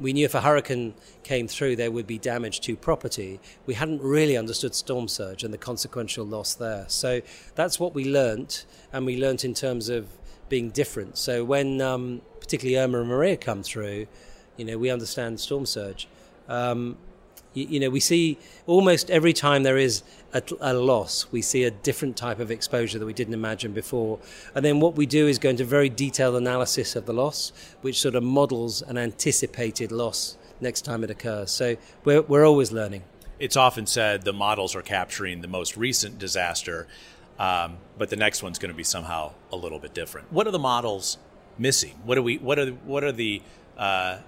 we 0.00 0.12
knew 0.12 0.24
if 0.24 0.34
a 0.34 0.40
hurricane 0.40 0.94
came 1.22 1.48
through, 1.48 1.76
there 1.76 1.90
would 1.90 2.06
be 2.06 2.18
damage 2.18 2.60
to 2.62 2.76
property. 2.76 3.40
We 3.66 3.74
hadn't 3.74 4.00
really 4.00 4.36
understood 4.36 4.74
storm 4.74 5.08
surge 5.08 5.42
and 5.44 5.52
the 5.52 5.58
consequential 5.58 6.24
loss 6.26 6.54
there. 6.54 6.84
So, 6.88 7.20
that's 7.54 7.78
what 7.78 7.94
we 7.94 8.04
learnt, 8.04 8.66
and 8.92 9.06
we 9.06 9.16
learnt 9.16 9.44
in 9.44 9.54
terms 9.54 9.88
of 9.88 10.08
being 10.48 10.70
different. 10.70 11.16
So, 11.16 11.44
when 11.44 11.80
um, 11.80 12.22
particularly 12.40 12.76
Irma 12.76 13.00
and 13.00 13.08
Maria 13.08 13.36
come 13.36 13.62
through, 13.62 14.08
you 14.56 14.64
know, 14.64 14.78
we 14.78 14.90
understand 14.90 15.38
storm 15.38 15.64
surge. 15.64 16.08
Um, 16.48 16.96
you, 17.58 17.66
you 17.68 17.80
know, 17.80 17.90
we 17.90 18.00
see 18.00 18.38
almost 18.66 19.10
every 19.10 19.32
time 19.32 19.62
there 19.62 19.76
is 19.76 20.02
a, 20.32 20.42
a, 20.60 20.74
loss, 20.74 21.26
we 21.32 21.42
see 21.42 21.64
a 21.64 21.70
different 21.70 22.16
type 22.16 22.38
of 22.38 22.50
exposure 22.50 22.98
that 22.98 23.06
we 23.06 23.12
didn't 23.12 23.34
imagine 23.34 23.72
before. 23.72 24.18
And 24.54 24.64
then 24.64 24.80
what 24.80 24.94
we 24.94 25.06
do 25.06 25.26
is 25.26 25.38
go 25.38 25.50
into 25.50 25.64
very 25.64 25.88
detailed 25.88 26.36
analysis 26.36 26.96
of 26.96 27.06
the 27.06 27.12
loss, 27.12 27.52
which 27.80 28.00
sort 28.00 28.14
of 28.14 28.22
models 28.22 28.82
an 28.82 28.98
anticipated 28.98 29.90
loss 29.92 30.36
next 30.60 30.82
time 30.82 31.04
it 31.04 31.10
occurs. 31.10 31.50
So 31.50 31.76
we're, 32.04 32.22
we're 32.22 32.46
always 32.46 32.72
learning. 32.72 33.02
It's 33.38 33.56
often 33.56 33.86
said 33.86 34.22
the 34.22 34.32
models 34.32 34.74
are 34.74 34.82
capturing 34.82 35.40
the 35.40 35.48
most 35.48 35.76
recent 35.76 36.18
disaster, 36.18 36.86
um, 37.38 37.78
but 37.96 38.10
the 38.10 38.16
next 38.16 38.42
one's 38.42 38.58
going 38.58 38.72
to 38.72 38.76
be 38.76 38.84
somehow 38.84 39.32
a 39.52 39.56
little 39.56 39.78
bit 39.78 39.94
different. 39.94 40.32
What 40.32 40.46
are 40.48 40.50
the 40.50 40.58
models 40.58 41.18
missing? 41.56 42.00
What 42.04 42.16
do 42.16 42.22
we? 42.22 42.38
What 42.38 42.58
are? 42.58 42.70
What 42.70 43.04
are 43.04 43.12
the? 43.12 43.42
Uh, 43.76 44.18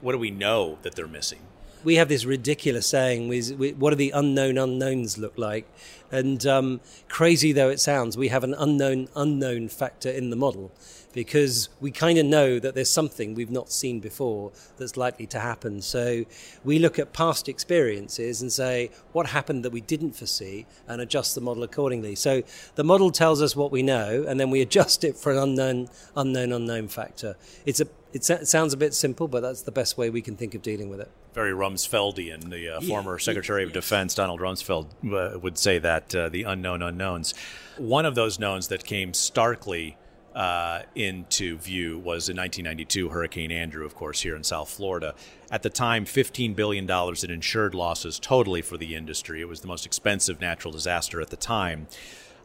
what 0.00 0.12
do 0.12 0.18
we 0.18 0.32
know 0.32 0.78
that 0.82 0.96
they're 0.96 1.06
missing? 1.06 1.38
We 1.86 1.94
have 1.94 2.08
this 2.08 2.24
ridiculous 2.24 2.84
saying: 2.88 3.28
we, 3.28 3.40
we, 3.52 3.72
"What 3.72 3.90
do 3.90 3.96
the 3.96 4.10
unknown 4.10 4.58
unknowns 4.58 5.18
look 5.18 5.38
like?" 5.38 5.66
And 6.10 6.44
um, 6.44 6.80
crazy 7.08 7.52
though 7.52 7.70
it 7.70 7.78
sounds, 7.78 8.18
we 8.18 8.28
have 8.28 8.42
an 8.42 8.54
unknown 8.54 9.08
unknown 9.14 9.68
factor 9.68 10.10
in 10.10 10.30
the 10.30 10.36
model 10.36 10.72
because 11.16 11.70
we 11.80 11.90
kind 11.90 12.18
of 12.18 12.26
know 12.26 12.58
that 12.58 12.74
there's 12.74 12.90
something 12.90 13.34
we've 13.34 13.50
not 13.50 13.72
seen 13.72 14.00
before 14.00 14.52
that's 14.76 14.98
likely 14.98 15.26
to 15.26 15.40
happen. 15.40 15.80
So 15.80 16.26
we 16.62 16.78
look 16.78 16.98
at 16.98 17.14
past 17.14 17.48
experiences 17.48 18.42
and 18.42 18.52
say, 18.52 18.90
what 19.12 19.28
happened 19.28 19.64
that 19.64 19.70
we 19.70 19.80
didn't 19.80 20.12
foresee 20.12 20.66
and 20.86 21.00
adjust 21.00 21.34
the 21.34 21.40
model 21.40 21.62
accordingly. 21.62 22.16
So 22.16 22.42
the 22.74 22.84
model 22.84 23.10
tells 23.10 23.40
us 23.40 23.56
what 23.56 23.72
we 23.72 23.82
know 23.82 24.26
and 24.28 24.38
then 24.38 24.50
we 24.50 24.60
adjust 24.66 25.04
it 25.04 25.16
for 25.16 25.32
an 25.32 25.38
unknown, 25.38 25.88
unknown, 26.14 26.52
unknown 26.52 26.88
factor. 26.88 27.36
It's 27.64 27.80
a, 27.80 27.86
it 28.16 28.48
sounds 28.48 28.72
a 28.72 28.76
bit 28.76 28.94
simple, 28.94 29.28
but 29.28 29.40
that's 29.40 29.62
the 29.62 29.72
best 29.72 29.98
way 29.98 30.10
we 30.10 30.22
can 30.22 30.36
think 30.36 30.54
of 30.54 30.62
dealing 30.62 30.88
with 30.88 31.00
it. 31.00 31.10
Very 31.34 31.52
Rumsfeldian. 31.52 32.50
The 32.50 32.76
uh, 32.76 32.80
yeah, 32.80 32.88
former 32.88 33.18
Secretary 33.18 33.62
yeah, 33.62 33.68
of 33.68 33.72
Defense, 33.72 34.14
Donald 34.14 34.40
Rumsfeld, 34.40 34.86
uh, 35.12 35.38
would 35.38 35.58
say 35.58 35.78
that 35.78 36.14
uh, 36.14 36.28
the 36.28 36.44
unknown 36.44 36.82
unknowns. 36.82 37.34
One 37.78 38.06
of 38.06 38.14
those 38.14 38.38
knowns 38.38 38.68
that 38.68 38.84
came 38.84 39.12
starkly 39.12 39.96
uh, 40.36 40.82
into 40.94 41.56
view 41.56 41.98
was 41.98 42.28
in 42.28 42.36
1992 42.36 43.08
Hurricane 43.08 43.50
Andrew, 43.50 43.86
of 43.86 43.94
course, 43.94 44.20
here 44.20 44.36
in 44.36 44.44
South 44.44 44.68
Florida. 44.68 45.14
At 45.50 45.62
the 45.62 45.70
time, 45.70 46.04
$15 46.04 46.54
billion 46.54 46.88
in 46.90 47.30
insured 47.30 47.74
losses 47.74 48.18
totally 48.18 48.60
for 48.60 48.76
the 48.76 48.94
industry. 48.94 49.40
It 49.40 49.48
was 49.48 49.62
the 49.62 49.66
most 49.66 49.86
expensive 49.86 50.40
natural 50.40 50.72
disaster 50.72 51.22
at 51.22 51.30
the 51.30 51.36
time. 51.36 51.86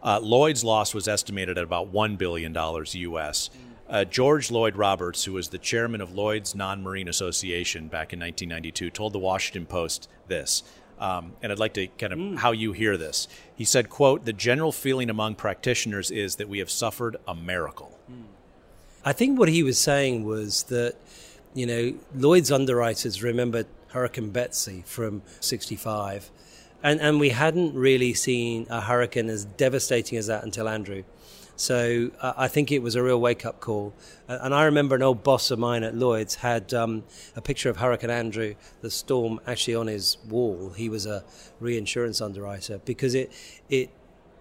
Uh, 0.02 0.20
Lloyd's 0.22 0.64
loss 0.64 0.94
was 0.94 1.08
estimated 1.08 1.58
at 1.58 1.64
about 1.64 1.92
$1 1.92 2.18
billion 2.18 2.56
US. 2.56 3.50
Uh, 3.92 4.06
George 4.06 4.50
Lloyd 4.50 4.78
Roberts, 4.78 5.26
who 5.26 5.34
was 5.34 5.50
the 5.50 5.58
chairman 5.58 6.00
of 6.00 6.16
Lloyd's 6.16 6.56
Non 6.56 6.82
Marine 6.82 7.10
Association 7.10 7.90
back 7.90 8.14
in 8.14 8.20
1992, 8.22 8.90
told 8.90 9.12
the 9.12 9.20
Washington 9.20 9.66
Post 9.66 10.08
this 10.28 10.64
Um, 10.98 11.34
and 11.42 11.52
I'd 11.52 11.58
like 11.58 11.74
to 11.74 11.88
kind 11.88 12.14
of 12.14 12.20
mm. 12.20 12.38
how 12.38 12.52
you 12.52 12.74
hear 12.74 12.96
this. 12.96 13.28
He 13.56 13.66
said, 13.66 13.90
"quote 13.90 14.24
The 14.24 14.34
general 14.34 14.72
feeling 14.72 15.10
among 15.10 15.36
practitioners 15.36 16.12
is 16.12 16.36
that 16.36 16.48
we 16.48 16.60
have 16.60 16.70
suffered 16.70 17.18
a 17.28 17.34
miracle." 17.34 17.98
Mm. 18.10 18.26
I 19.04 19.12
think 19.12 19.40
what 19.40 19.50
he 19.50 19.64
was 19.64 19.80
saying 19.80 20.26
was 20.26 20.64
that, 20.64 20.94
you 21.56 21.66
know, 21.66 21.96
Lloyd's 22.16 22.52
underwriters 22.52 23.24
remembered 23.24 23.66
Hurricane 23.88 24.30
Betsy 24.30 24.84
from 24.86 25.24
'65, 25.40 26.30
and 26.84 27.02
and 27.02 27.20
we 27.20 27.30
hadn't 27.30 27.74
really 27.74 28.14
seen 28.14 28.68
a 28.70 28.82
hurricane 28.82 29.30
as 29.30 29.44
devastating 29.44 30.20
as 30.20 30.28
that 30.28 30.44
until 30.44 30.70
Andrew. 30.70 31.04
So 31.62 32.10
uh, 32.20 32.34
I 32.38 32.48
think 32.48 32.72
it 32.72 32.82
was 32.82 32.96
a 32.96 33.04
real 33.04 33.22
wake 33.22 33.46
up 33.46 33.60
call. 33.60 33.94
And 34.28 34.52
I 34.52 34.64
remember 34.64 34.96
an 34.96 35.04
old 35.04 35.22
boss 35.22 35.52
of 35.52 35.60
mine 35.60 35.84
at 35.84 35.94
Lloyd's 35.94 36.36
had 36.36 36.74
um, 36.74 37.04
a 37.36 37.42
picture 37.42 37.70
of 37.70 37.78
Hurricane 37.78 38.10
Andrew, 38.10 38.56
the 38.82 38.90
storm, 38.90 39.40
actually 39.46 39.76
on 39.76 39.86
his 39.86 40.18
wall. 40.28 40.72
He 40.76 40.90
was 40.90 41.06
a 41.06 41.24
reinsurance 41.60 42.20
underwriter 42.20 42.80
because 42.84 43.14
it 43.14 43.32
it 43.70 43.92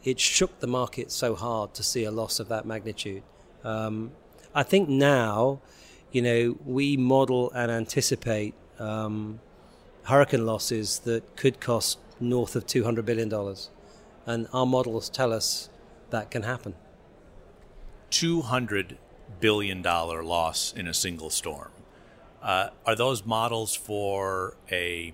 it 0.03 0.19
shook 0.19 0.61
the 0.61 0.67
market 0.67 1.13
so 1.13 1.35
hard 1.35 1.75
to 1.75 1.83
see 1.83 2.05
a 2.05 2.11
loss 2.11 2.41
of 2.41 2.49
that 2.49 2.65
magnitude. 2.65 3.23
Um, 3.65 4.13
I 4.55 4.63
think 4.63 4.89
now, 4.89 5.61
you 6.13 6.23
know, 6.23 6.57
we 6.65 6.97
model 6.97 7.51
and 7.51 7.71
anticipate 7.71 8.55
um, 8.79 9.41
hurricane 10.05 10.47
losses 10.47 11.01
that 11.01 11.37
could 11.37 11.61
cost 11.61 11.99
north 12.19 12.57
of 12.57 12.67
two 12.67 12.85
hundred 12.85 13.05
billion 13.05 13.29
dollars, 13.29 13.69
and 14.25 14.49
our 14.55 14.65
models 14.65 15.11
tell 15.11 15.35
us 15.35 15.69
that 16.09 16.31
can 16.31 16.45
happen. 16.45 16.75
$200 18.11 18.97
billion 19.41 19.83
loss 19.83 20.73
in 20.77 20.87
a 20.87 20.95
single 20.95 21.31
storm. 21.31 21.71
Uh, 22.43 22.71
are 22.87 22.97
those 22.97 23.25
models 23.25 23.75
for 23.75 24.57
a 24.71 25.13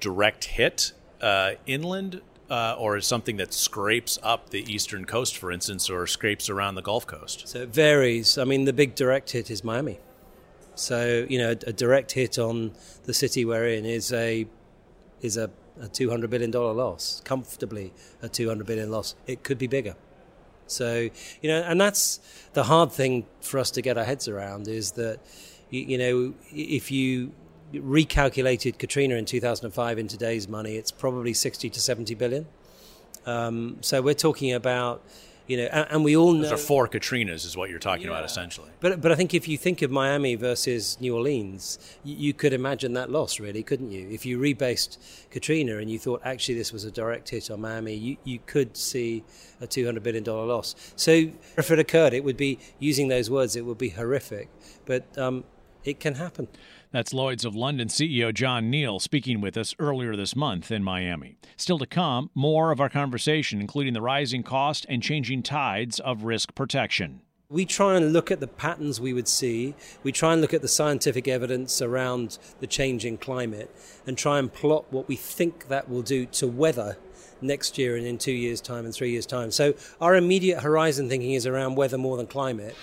direct 0.00 0.44
hit 0.44 0.92
uh, 1.20 1.52
inland, 1.66 2.20
uh, 2.50 2.76
or 2.78 2.96
is 2.96 3.06
something 3.06 3.36
that 3.36 3.52
scrapes 3.52 4.18
up 4.22 4.50
the 4.50 4.70
eastern 4.72 5.04
coast, 5.04 5.36
for 5.36 5.50
instance, 5.50 5.90
or 5.90 6.06
scrapes 6.06 6.48
around 6.48 6.74
the 6.74 6.82
Gulf 6.82 7.06
Coast? 7.06 7.48
So 7.48 7.60
it 7.60 7.70
varies. 7.70 8.38
I 8.38 8.44
mean, 8.44 8.64
the 8.64 8.72
big 8.72 8.94
direct 8.94 9.30
hit 9.32 9.50
is 9.50 9.64
Miami. 9.64 9.98
So 10.74 11.26
you 11.28 11.38
know, 11.38 11.50
a, 11.50 11.70
a 11.70 11.72
direct 11.72 12.12
hit 12.12 12.38
on 12.38 12.72
the 13.04 13.14
city 13.14 13.44
we're 13.44 13.68
in 13.68 13.84
is 13.84 14.12
a 14.12 14.46
is 15.20 15.36
a, 15.36 15.50
a 15.80 15.88
two 15.88 16.08
hundred 16.10 16.30
billion 16.30 16.50
dollar 16.50 16.72
loss, 16.72 17.20
comfortably 17.24 17.92
a 18.22 18.28
two 18.28 18.48
hundred 18.48 18.66
billion 18.66 18.90
loss. 18.90 19.16
It 19.26 19.42
could 19.42 19.58
be 19.58 19.66
bigger. 19.66 19.96
So, 20.68 21.08
you 21.42 21.48
know, 21.48 21.62
and 21.62 21.80
that's 21.80 22.20
the 22.52 22.64
hard 22.64 22.92
thing 22.92 23.26
for 23.40 23.58
us 23.58 23.70
to 23.72 23.82
get 23.82 23.98
our 23.98 24.04
heads 24.04 24.28
around 24.28 24.68
is 24.68 24.92
that, 24.92 25.20
you, 25.70 25.80
you 25.80 25.98
know, 25.98 26.34
if 26.52 26.90
you 26.90 27.32
recalculated 27.72 28.78
Katrina 28.78 29.16
in 29.16 29.24
2005 29.24 29.98
in 29.98 30.08
today's 30.08 30.48
money, 30.48 30.76
it's 30.76 30.90
probably 30.90 31.34
60 31.34 31.68
to 31.70 31.80
70 31.80 32.14
billion. 32.14 32.46
Um, 33.26 33.78
so 33.80 34.00
we're 34.00 34.14
talking 34.14 34.52
about 34.52 35.02
you 35.48 35.56
know, 35.56 35.64
and, 35.64 35.86
and 35.90 36.04
we 36.04 36.16
all 36.16 36.32
know. 36.32 36.42
Those 36.42 36.52
are 36.52 36.56
four 36.56 36.86
Katrinas, 36.86 37.44
is 37.44 37.56
what 37.56 37.70
you're 37.70 37.78
talking 37.78 38.04
yeah. 38.04 38.12
about, 38.12 38.24
essentially. 38.24 38.70
But 38.80 39.00
but 39.00 39.10
I 39.10 39.14
think 39.16 39.34
if 39.34 39.48
you 39.48 39.58
think 39.58 39.82
of 39.82 39.90
Miami 39.90 40.36
versus 40.36 40.98
New 41.00 41.16
Orleans, 41.16 41.78
you, 42.04 42.16
you, 42.16 42.34
could 42.34 42.52
imagine 42.52 42.92
that 42.92 43.10
loss, 43.10 43.40
really, 43.40 43.62
couldn't 43.62 43.90
you? 43.90 44.06
If 44.10 44.24
you 44.26 44.38
rebased 44.38 44.98
Katrina 45.30 45.78
and 45.78 45.90
you 45.90 45.98
thought 45.98 46.20
actually 46.24 46.56
this 46.56 46.72
was 46.72 46.84
a 46.84 46.90
direct 46.90 47.30
hit 47.30 47.50
on 47.50 47.62
Miami, 47.62 47.94
you, 47.94 48.16
you 48.24 48.38
could 48.46 48.76
see 48.76 49.24
a 49.60 49.66
two 49.66 49.84
hundred 49.86 50.02
billion 50.02 50.22
dollar 50.22 50.46
loss. 50.46 50.74
So 50.96 51.30
if 51.56 51.70
it 51.70 51.78
occurred, 51.78 52.12
it 52.12 52.22
would 52.22 52.36
be 52.36 52.58
using 52.78 53.08
those 53.08 53.30
words, 53.30 53.56
it 53.56 53.64
would 53.64 53.78
be 53.78 53.88
horrific, 53.88 54.50
but 54.84 55.16
um, 55.16 55.44
it 55.82 55.98
can 55.98 56.16
happen. 56.16 56.48
That's 56.90 57.12
Lloyd's 57.12 57.44
of 57.44 57.54
London 57.54 57.88
CEO 57.88 58.32
John 58.32 58.70
Neal 58.70 58.98
speaking 58.98 59.42
with 59.42 59.58
us 59.58 59.74
earlier 59.78 60.16
this 60.16 60.34
month 60.34 60.70
in 60.70 60.82
Miami. 60.82 61.36
Still 61.54 61.78
to 61.80 61.86
come, 61.86 62.30
more 62.34 62.72
of 62.72 62.80
our 62.80 62.88
conversation, 62.88 63.60
including 63.60 63.92
the 63.92 64.00
rising 64.00 64.42
cost 64.42 64.86
and 64.88 65.02
changing 65.02 65.42
tides 65.42 66.00
of 66.00 66.24
risk 66.24 66.54
protection. 66.54 67.20
We 67.50 67.66
try 67.66 67.96
and 67.96 68.14
look 68.14 68.30
at 68.30 68.40
the 68.40 68.46
patterns 68.46 69.02
we 69.02 69.12
would 69.12 69.28
see. 69.28 69.74
We 70.02 70.12
try 70.12 70.32
and 70.32 70.40
look 70.40 70.54
at 70.54 70.62
the 70.62 70.68
scientific 70.68 71.28
evidence 71.28 71.82
around 71.82 72.38
the 72.60 72.66
changing 72.66 73.18
climate 73.18 73.70
and 74.06 74.16
try 74.16 74.38
and 74.38 74.50
plot 74.50 74.86
what 74.90 75.08
we 75.08 75.16
think 75.16 75.68
that 75.68 75.90
will 75.90 76.02
do 76.02 76.24
to 76.24 76.46
weather 76.46 76.96
next 77.42 77.76
year 77.76 77.96
and 77.96 78.06
in 78.06 78.16
two 78.16 78.32
years' 78.32 78.62
time 78.62 78.86
and 78.86 78.94
three 78.94 79.10
years' 79.10 79.26
time. 79.26 79.50
So 79.50 79.74
our 80.00 80.16
immediate 80.16 80.62
horizon 80.62 81.10
thinking 81.10 81.32
is 81.32 81.46
around 81.46 81.74
weather 81.74 81.98
more 81.98 82.16
than 82.16 82.26
climate. 82.26 82.74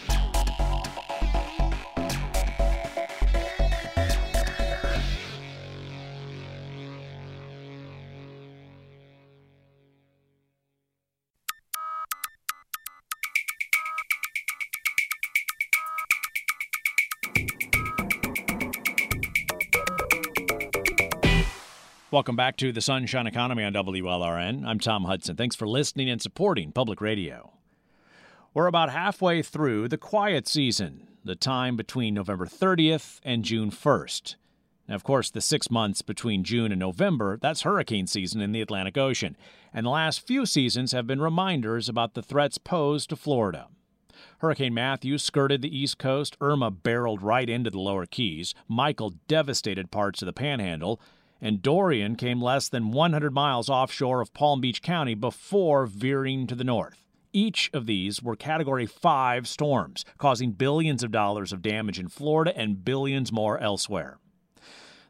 Welcome 22.16 22.38
back 22.38 22.56
to 22.58 22.72
the 22.72 22.80
Sunshine 22.80 23.28
Economy 23.28 23.66
on 23.66 23.74
WLRN. 23.74 24.66
I'm 24.66 24.80
Tom 24.80 25.04
Hudson. 25.04 25.36
Thanks 25.36 25.58
for 25.58 25.68
listening 25.68 26.10
and 26.10 26.22
supporting 26.22 26.72
public 26.72 27.02
radio. 27.02 27.52
We're 28.54 28.68
about 28.68 28.90
halfway 28.90 29.42
through 29.42 29.90
the 29.90 29.98
quiet 29.98 30.48
season, 30.48 31.10
the 31.26 31.36
time 31.36 31.76
between 31.76 32.14
November 32.14 32.46
30th 32.46 33.20
and 33.24 33.44
June 33.44 33.70
1st. 33.70 34.38
Now, 34.88 34.96
of 34.96 35.04
course, 35.04 35.30
the 35.30 35.42
six 35.42 35.70
months 35.70 36.02
between 36.02 36.46
June 36.46 36.72
and 36.72 36.80
November, 36.80 37.38
that's 37.42 37.64
hurricane 37.64 38.08
season 38.08 38.40
in 38.40 38.54
the 38.54 38.62
Atlantic 38.62 38.98
Ocean. 38.98 39.36
And 39.74 39.86
the 39.86 39.90
last 39.90 40.26
few 40.26 40.46
seasons 40.46 40.94
have 40.94 41.06
been 41.06 41.20
reminders 41.20 41.90
about 41.90 42.14
the 42.14 42.24
threats 42.24 42.58
posed 42.58 43.10
to 43.10 43.18
Florida. 43.18 43.68
Hurricane 44.38 44.74
Matthew 44.74 45.18
skirted 45.18 45.62
the 45.62 45.78
East 45.78 45.98
Coast, 45.98 46.38
Irma 46.40 46.72
barreled 46.72 47.22
right 47.22 47.50
into 47.50 47.70
the 47.70 47.80
lower 47.80 48.06
Keys, 48.06 48.56
Michael 48.70 49.16
devastated 49.28 49.92
parts 49.92 50.22
of 50.22 50.28
the 50.28 50.32
Panhandle, 50.32 51.02
and 51.46 51.62
Dorian 51.62 52.16
came 52.16 52.42
less 52.42 52.70
than 52.70 52.90
100 52.90 53.32
miles 53.32 53.70
offshore 53.70 54.20
of 54.20 54.34
Palm 54.34 54.62
Beach 54.62 54.82
County 54.82 55.14
before 55.14 55.86
veering 55.86 56.48
to 56.48 56.56
the 56.56 56.64
north. 56.64 57.06
Each 57.34 57.70
of 57.72 57.86
these 57.86 58.20
were 58.24 58.36
Category 58.36 58.88
5 58.88 59.48
storms, 59.48 60.06
causing 60.18 60.54
billions 60.54 61.04
of 61.04 61.12
dollars 61.12 61.54
of 61.54 61.62
damage 61.62 62.00
in 62.00 62.08
Florida 62.08 62.52
and 62.58 62.84
billions 62.84 63.32
more 63.32 63.60
elsewhere. 63.60 64.18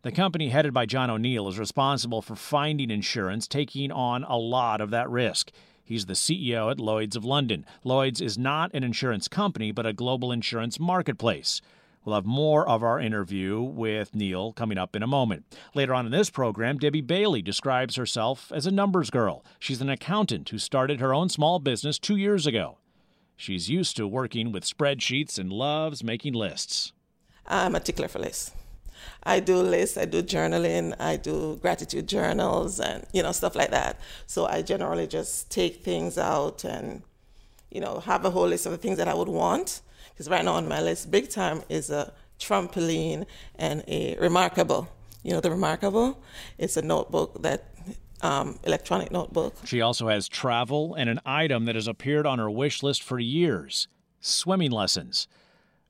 The 0.02 0.12
company 0.12 0.50
headed 0.50 0.74
by 0.74 0.86
John 0.86 1.10
O'Neill 1.10 1.48
is 1.48 1.58
responsible 1.58 2.22
for 2.22 2.36
finding 2.36 2.92
insurance, 2.92 3.48
taking 3.48 3.90
on 3.90 4.26
a 4.26 4.38
lot 4.38 4.82
of 4.82 4.90
that 4.90 5.10
risk. 5.10 5.54
He's 5.86 6.06
the 6.06 6.14
CEO 6.16 6.70
at 6.70 6.82
Lloyd's 6.82 7.16
of 7.16 7.24
London. 7.24 7.66
Lloyd's 7.86 8.20
is 8.20 8.38
not 8.38 8.74
an 8.74 8.84
insurance 8.84 9.30
company, 9.30 9.72
but 9.72 9.86
a 9.86 9.94
global 9.94 10.34
insurance 10.34 10.82
marketplace. 10.82 11.62
We'll 12.06 12.16
have 12.16 12.26
more 12.26 12.70
of 12.70 12.84
our 12.84 13.00
interview 13.00 13.60
with 13.62 14.14
Neal 14.14 14.54
coming 14.54 14.78
up 14.78 14.96
in 14.96 15.02
a 15.02 15.08
moment. 15.08 15.58
Later 15.74 15.96
on 15.96 16.06
in 16.06 16.12
this 16.12 16.30
program, 16.30 16.78
Debbie 16.78 17.02
Bailey 17.02 17.42
describes 17.42 17.96
herself 17.96 18.52
as 18.54 18.68
a 18.68 18.72
numbers 18.72 19.10
girl. 19.10 19.44
She's 19.58 19.82
an 19.82 19.90
accountant 19.90 20.50
who 20.50 20.60
started 20.60 21.00
her 21.00 21.16
own 21.16 21.30
small 21.30 21.58
business 21.58 21.98
two 21.98 22.16
years 22.16 22.46
ago. 22.46 22.78
She's 23.36 23.70
used 23.72 23.98
to 23.98 24.08
working 24.08 24.52
with 24.52 24.64
spreadsheets 24.64 25.40
and 25.40 25.52
loves 25.52 26.04
making 26.04 26.34
lists. 26.34 26.94
I'm 27.48 27.74
a 27.74 27.80
tickler 27.80 28.08
for 28.08 28.20
lists. 28.20 28.52
I 29.24 29.40
do 29.40 29.58
lists, 29.58 29.98
I 29.98 30.06
do 30.06 30.22
journaling, 30.22 30.96
I 31.00 31.18
do 31.18 31.58
gratitude 31.58 32.08
journals, 32.08 32.80
and 32.80 33.06
you 33.14 33.24
know 33.24 33.32
stuff 33.32 33.56
like 33.56 33.72
that. 33.72 34.00
So 34.28 34.46
I 34.46 34.62
generally 34.62 35.08
just 35.08 35.50
take 35.52 35.84
things 35.84 36.18
out 36.18 36.64
and 36.64 37.02
you 37.72 37.82
know 37.82 38.00
have 38.02 38.24
a 38.26 38.30
whole 38.30 38.48
list 38.48 38.68
of 38.68 38.72
the 38.72 38.78
things 38.78 38.98
that 38.98 39.08
I 39.08 39.14
would 39.14 39.28
want, 39.28 39.82
because 40.16 40.30
right 40.30 40.46
now 40.46 40.54
on 40.54 40.68
my 40.68 40.82
list, 40.82 41.12
big 41.12 41.30
time 41.30 41.62
is 41.68 41.90
a 41.90 42.14
trampoline 42.40 43.26
and 43.56 43.84
a 43.88 44.16
reMarkable. 44.16 44.88
You 45.24 45.34
know, 45.34 45.42
the 45.42 45.50
reMarkable 45.50 46.16
It's 46.58 46.78
a 46.78 46.82
notebook 46.82 47.42
that 47.42 47.66
um, 48.22 48.58
electronic 48.64 49.12
notebook. 49.12 49.56
She 49.66 49.82
also 49.82 50.08
has 50.08 50.30
travel 50.30 50.96
and 50.96 51.10
an 51.10 51.20
item 51.26 51.66
that 51.66 51.76
has 51.76 51.88
appeared 51.88 52.26
on 52.26 52.40
her 52.40 52.50
wish 52.50 52.82
list 52.82 53.04
for 53.04 53.20
years 53.20 53.88
swimming 54.22 54.72
lessons. 54.72 55.28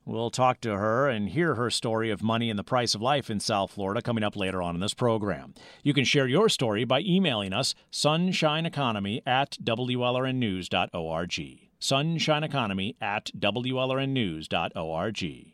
We'll 0.04 0.30
talk 0.30 0.60
to 0.60 0.76
her 0.76 1.08
and 1.08 1.30
hear 1.30 1.54
her 1.54 1.70
story 1.70 2.10
of 2.10 2.22
money 2.22 2.50
and 2.50 2.58
the 2.58 2.64
price 2.64 2.94
of 2.94 3.02
life 3.02 3.30
in 3.30 3.40
South 3.40 3.72
Florida 3.72 4.02
coming 4.02 4.22
up 4.22 4.36
later 4.36 4.62
on 4.62 4.74
in 4.74 4.80
this 4.80 4.94
program. 4.94 5.54
You 5.82 5.94
can 5.94 6.04
share 6.04 6.28
your 6.28 6.48
story 6.48 6.84
by 6.84 7.00
emailing 7.00 7.52
us 7.52 7.74
sunshineeconomy 7.90 9.22
at 9.26 9.56
WLRNnews.org 9.62 11.65
sunshine 11.78 12.44
economy 12.44 12.96
at 13.00 13.30
WLRNnews.org. 13.38 15.52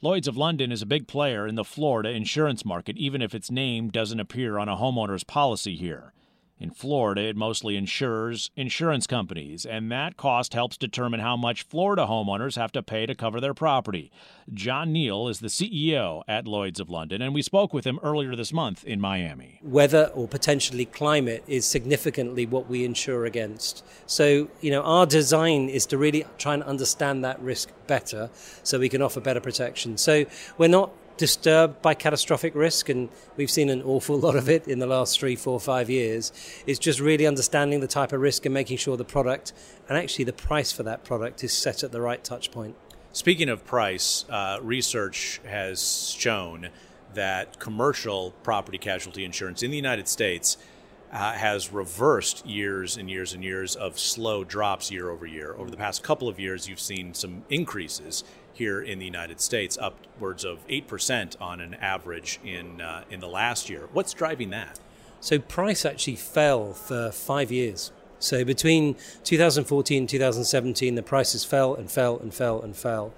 Lloyd's 0.00 0.28
of 0.28 0.36
London 0.36 0.70
is 0.70 0.82
a 0.82 0.86
big 0.86 1.08
player 1.08 1.46
in 1.46 1.56
the 1.56 1.64
Florida 1.64 2.10
insurance 2.10 2.64
market, 2.64 2.96
even 2.96 3.20
if 3.20 3.34
its 3.34 3.50
name 3.50 3.88
doesn't 3.88 4.20
appear 4.20 4.58
on 4.58 4.68
a 4.68 4.76
homeowner's 4.76 5.24
policy 5.24 5.74
here. 5.74 6.12
In 6.60 6.70
Florida, 6.70 7.22
it 7.22 7.36
mostly 7.36 7.76
insures 7.76 8.50
insurance 8.56 9.06
companies, 9.06 9.64
and 9.64 9.92
that 9.92 10.16
cost 10.16 10.54
helps 10.54 10.76
determine 10.76 11.20
how 11.20 11.36
much 11.36 11.62
Florida 11.62 12.06
homeowners 12.06 12.56
have 12.56 12.72
to 12.72 12.82
pay 12.82 13.06
to 13.06 13.14
cover 13.14 13.40
their 13.40 13.54
property. 13.54 14.10
John 14.52 14.92
Neal 14.92 15.28
is 15.28 15.38
the 15.38 15.46
CEO 15.46 16.22
at 16.26 16.48
Lloyd's 16.48 16.80
of 16.80 16.90
London, 16.90 17.22
and 17.22 17.32
we 17.32 17.42
spoke 17.42 17.72
with 17.72 17.86
him 17.86 18.00
earlier 18.02 18.34
this 18.34 18.52
month 18.52 18.84
in 18.84 19.00
Miami. 19.00 19.60
Weather 19.62 20.10
or 20.14 20.26
potentially 20.26 20.84
climate 20.84 21.44
is 21.46 21.64
significantly 21.64 22.44
what 22.44 22.68
we 22.68 22.84
insure 22.84 23.24
against. 23.24 23.84
So, 24.06 24.48
you 24.60 24.72
know, 24.72 24.82
our 24.82 25.06
design 25.06 25.68
is 25.68 25.86
to 25.86 25.98
really 25.98 26.26
try 26.38 26.54
and 26.54 26.64
understand 26.64 27.24
that 27.24 27.40
risk 27.40 27.70
better 27.86 28.30
so 28.64 28.80
we 28.80 28.88
can 28.88 29.00
offer 29.00 29.20
better 29.20 29.40
protection. 29.40 29.96
So, 29.96 30.24
we're 30.56 30.68
not 30.68 30.90
disturbed 31.18 31.82
by 31.82 31.92
catastrophic 31.92 32.54
risk, 32.54 32.88
and 32.88 33.10
we've 33.36 33.50
seen 33.50 33.68
an 33.68 33.82
awful 33.82 34.18
lot 34.18 34.36
of 34.36 34.48
it 34.48 34.66
in 34.66 34.78
the 34.78 34.86
last 34.86 35.20
three, 35.20 35.36
four, 35.36 35.60
five 35.60 35.90
years. 35.90 36.32
It's 36.66 36.78
just 36.78 37.00
really 37.00 37.26
understanding 37.26 37.80
the 37.80 37.86
type 37.86 38.12
of 38.12 38.20
risk 38.20 38.46
and 38.46 38.54
making 38.54 38.78
sure 38.78 38.96
the 38.96 39.04
product 39.04 39.52
and 39.88 39.98
actually 39.98 40.24
the 40.24 40.32
price 40.32 40.72
for 40.72 40.84
that 40.84 41.04
product 41.04 41.44
is 41.44 41.52
set 41.52 41.82
at 41.82 41.92
the 41.92 42.00
right 42.00 42.24
touch 42.24 42.50
point. 42.50 42.76
Speaking 43.12 43.48
of 43.48 43.64
price, 43.66 44.24
uh, 44.30 44.58
research 44.62 45.40
has 45.44 46.10
shown 46.16 46.68
that 47.14 47.58
commercial 47.58 48.32
property 48.42 48.78
casualty 48.78 49.24
insurance 49.24 49.62
in 49.62 49.70
the 49.70 49.76
United 49.76 50.08
States 50.08 50.56
uh, 51.12 51.32
has 51.32 51.72
reversed 51.72 52.44
years 52.46 52.96
and 52.96 53.10
years 53.10 53.32
and 53.32 53.42
years 53.42 53.76
of 53.76 53.98
slow 53.98 54.44
drops 54.44 54.90
year 54.90 55.10
over 55.10 55.26
year. 55.26 55.54
Over 55.56 55.70
the 55.70 55.76
past 55.76 56.02
couple 56.02 56.28
of 56.28 56.38
years, 56.38 56.68
you've 56.68 56.80
seen 56.80 57.14
some 57.14 57.44
increases 57.48 58.24
here 58.52 58.80
in 58.82 58.98
the 58.98 59.04
United 59.04 59.40
States, 59.40 59.78
upwards 59.80 60.44
of 60.44 60.66
8% 60.66 61.40
on 61.40 61.60
an 61.60 61.74
average 61.74 62.40
in, 62.44 62.80
uh, 62.80 63.04
in 63.10 63.20
the 63.20 63.28
last 63.28 63.70
year. 63.70 63.88
What's 63.92 64.12
driving 64.12 64.50
that? 64.50 64.80
So, 65.20 65.38
price 65.38 65.84
actually 65.84 66.16
fell 66.16 66.72
for 66.72 67.10
five 67.10 67.50
years. 67.50 67.92
So, 68.20 68.44
between 68.44 68.96
2014 69.24 70.02
and 70.02 70.08
2017, 70.08 70.94
the 70.94 71.02
prices 71.02 71.44
fell 71.44 71.74
and 71.74 71.90
fell 71.90 72.18
and 72.18 72.32
fell 72.32 72.60
and 72.60 72.76
fell. 72.76 73.12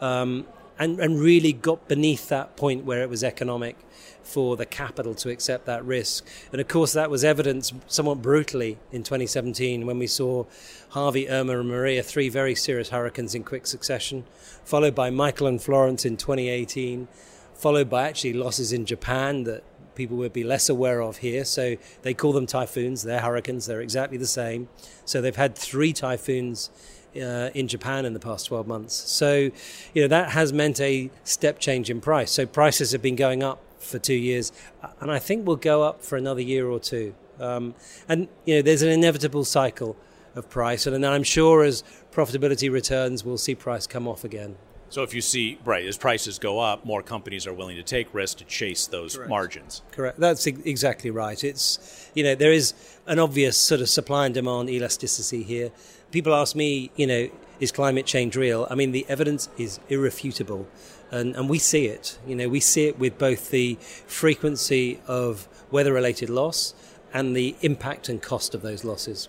Um, 0.00 0.46
and, 0.78 1.00
and 1.00 1.20
really 1.20 1.52
got 1.52 1.88
beneath 1.88 2.28
that 2.28 2.56
point 2.56 2.84
where 2.84 3.02
it 3.02 3.08
was 3.08 3.24
economic 3.24 3.76
for 4.22 4.56
the 4.56 4.66
capital 4.66 5.14
to 5.14 5.30
accept 5.30 5.66
that 5.66 5.84
risk. 5.84 6.26
And 6.52 6.60
of 6.60 6.68
course, 6.68 6.92
that 6.92 7.10
was 7.10 7.24
evidenced 7.24 7.74
somewhat 7.86 8.20
brutally 8.20 8.78
in 8.90 9.02
2017 9.02 9.86
when 9.86 9.98
we 9.98 10.06
saw 10.06 10.44
Harvey, 10.90 11.28
Irma, 11.28 11.60
and 11.60 11.68
Maria, 11.68 12.02
three 12.02 12.28
very 12.28 12.54
serious 12.54 12.88
hurricanes 12.88 13.34
in 13.34 13.44
quick 13.44 13.66
succession, 13.66 14.24
followed 14.64 14.94
by 14.94 15.10
Michael 15.10 15.46
and 15.46 15.62
Florence 15.62 16.04
in 16.04 16.16
2018, 16.16 17.08
followed 17.54 17.88
by 17.88 18.08
actually 18.08 18.32
losses 18.32 18.72
in 18.72 18.84
Japan 18.84 19.44
that 19.44 19.62
people 19.94 20.16
would 20.18 20.32
be 20.32 20.44
less 20.44 20.68
aware 20.68 21.00
of 21.00 21.18
here. 21.18 21.44
So 21.44 21.76
they 22.02 22.14
call 22.14 22.32
them 22.32 22.46
typhoons, 22.46 23.02
they're 23.02 23.20
hurricanes, 23.20 23.66
they're 23.66 23.80
exactly 23.80 24.18
the 24.18 24.26
same. 24.26 24.68
So 25.04 25.20
they've 25.20 25.34
had 25.34 25.56
three 25.56 25.92
typhoons. 25.92 26.70
Uh, 27.16 27.50
in 27.54 27.66
Japan 27.66 28.04
in 28.04 28.12
the 28.12 28.20
past 28.20 28.46
12 28.46 28.66
months. 28.66 28.94
So, 28.94 29.50
you 29.94 30.02
know, 30.02 30.08
that 30.08 30.30
has 30.30 30.52
meant 30.52 30.80
a 30.80 31.10
step 31.24 31.58
change 31.58 31.88
in 31.88 32.02
price. 32.02 32.30
So 32.30 32.44
prices 32.44 32.92
have 32.92 33.00
been 33.00 33.16
going 33.16 33.42
up 33.42 33.58
for 33.78 33.98
two 33.98 34.14
years, 34.14 34.52
and 35.00 35.10
I 35.10 35.18
think 35.18 35.46
will 35.46 35.56
go 35.56 35.82
up 35.82 36.02
for 36.02 36.16
another 36.16 36.42
year 36.42 36.68
or 36.68 36.78
two. 36.78 37.14
Um, 37.40 37.74
and 38.08 38.28
you 38.44 38.56
know, 38.56 38.62
there's 38.62 38.82
an 38.82 38.90
inevitable 38.90 39.44
cycle 39.44 39.96
of 40.34 40.50
price, 40.50 40.86
and 40.86 41.06
I'm 41.06 41.22
sure 41.22 41.62
as 41.62 41.82
profitability 42.12 42.70
returns, 42.70 43.24
we'll 43.24 43.38
see 43.38 43.54
price 43.54 43.86
come 43.86 44.06
off 44.06 44.24
again. 44.24 44.56
So 44.88 45.02
if 45.02 45.12
you 45.14 45.20
see 45.20 45.58
right 45.64 45.84
as 45.84 45.96
prices 45.96 46.38
go 46.38 46.60
up, 46.60 46.84
more 46.84 47.02
companies 47.02 47.46
are 47.46 47.52
willing 47.52 47.76
to 47.76 47.82
take 47.82 48.12
risks 48.14 48.36
to 48.36 48.44
chase 48.44 48.86
those 48.86 49.16
Correct. 49.16 49.28
margins. 49.28 49.82
Correct. 49.90 50.20
That's 50.20 50.46
exactly 50.46 51.10
right. 51.10 51.42
It's 51.42 52.10
you 52.14 52.22
know 52.22 52.34
there 52.34 52.52
is 52.52 52.72
an 53.06 53.18
obvious 53.18 53.58
sort 53.58 53.80
of 53.80 53.88
supply 53.88 54.26
and 54.26 54.34
demand 54.34 54.70
elasticity 54.70 55.42
here. 55.42 55.72
People 56.16 56.34
ask 56.34 56.56
me, 56.56 56.90
you 56.96 57.06
know, 57.06 57.28
is 57.60 57.70
climate 57.70 58.06
change 58.06 58.36
real? 58.36 58.66
I 58.70 58.74
mean, 58.74 58.92
the 58.92 59.04
evidence 59.06 59.50
is 59.58 59.80
irrefutable 59.90 60.66
and, 61.10 61.36
and 61.36 61.46
we 61.46 61.58
see 61.58 61.88
it. 61.88 62.18
You 62.26 62.34
know, 62.34 62.48
we 62.48 62.58
see 62.58 62.86
it 62.86 62.98
with 62.98 63.18
both 63.18 63.50
the 63.50 63.76
frequency 64.06 64.98
of 65.06 65.46
weather-related 65.70 66.30
loss 66.30 66.72
and 67.12 67.36
the 67.36 67.54
impact 67.60 68.08
and 68.08 68.22
cost 68.22 68.54
of 68.54 68.62
those 68.62 68.82
losses. 68.82 69.28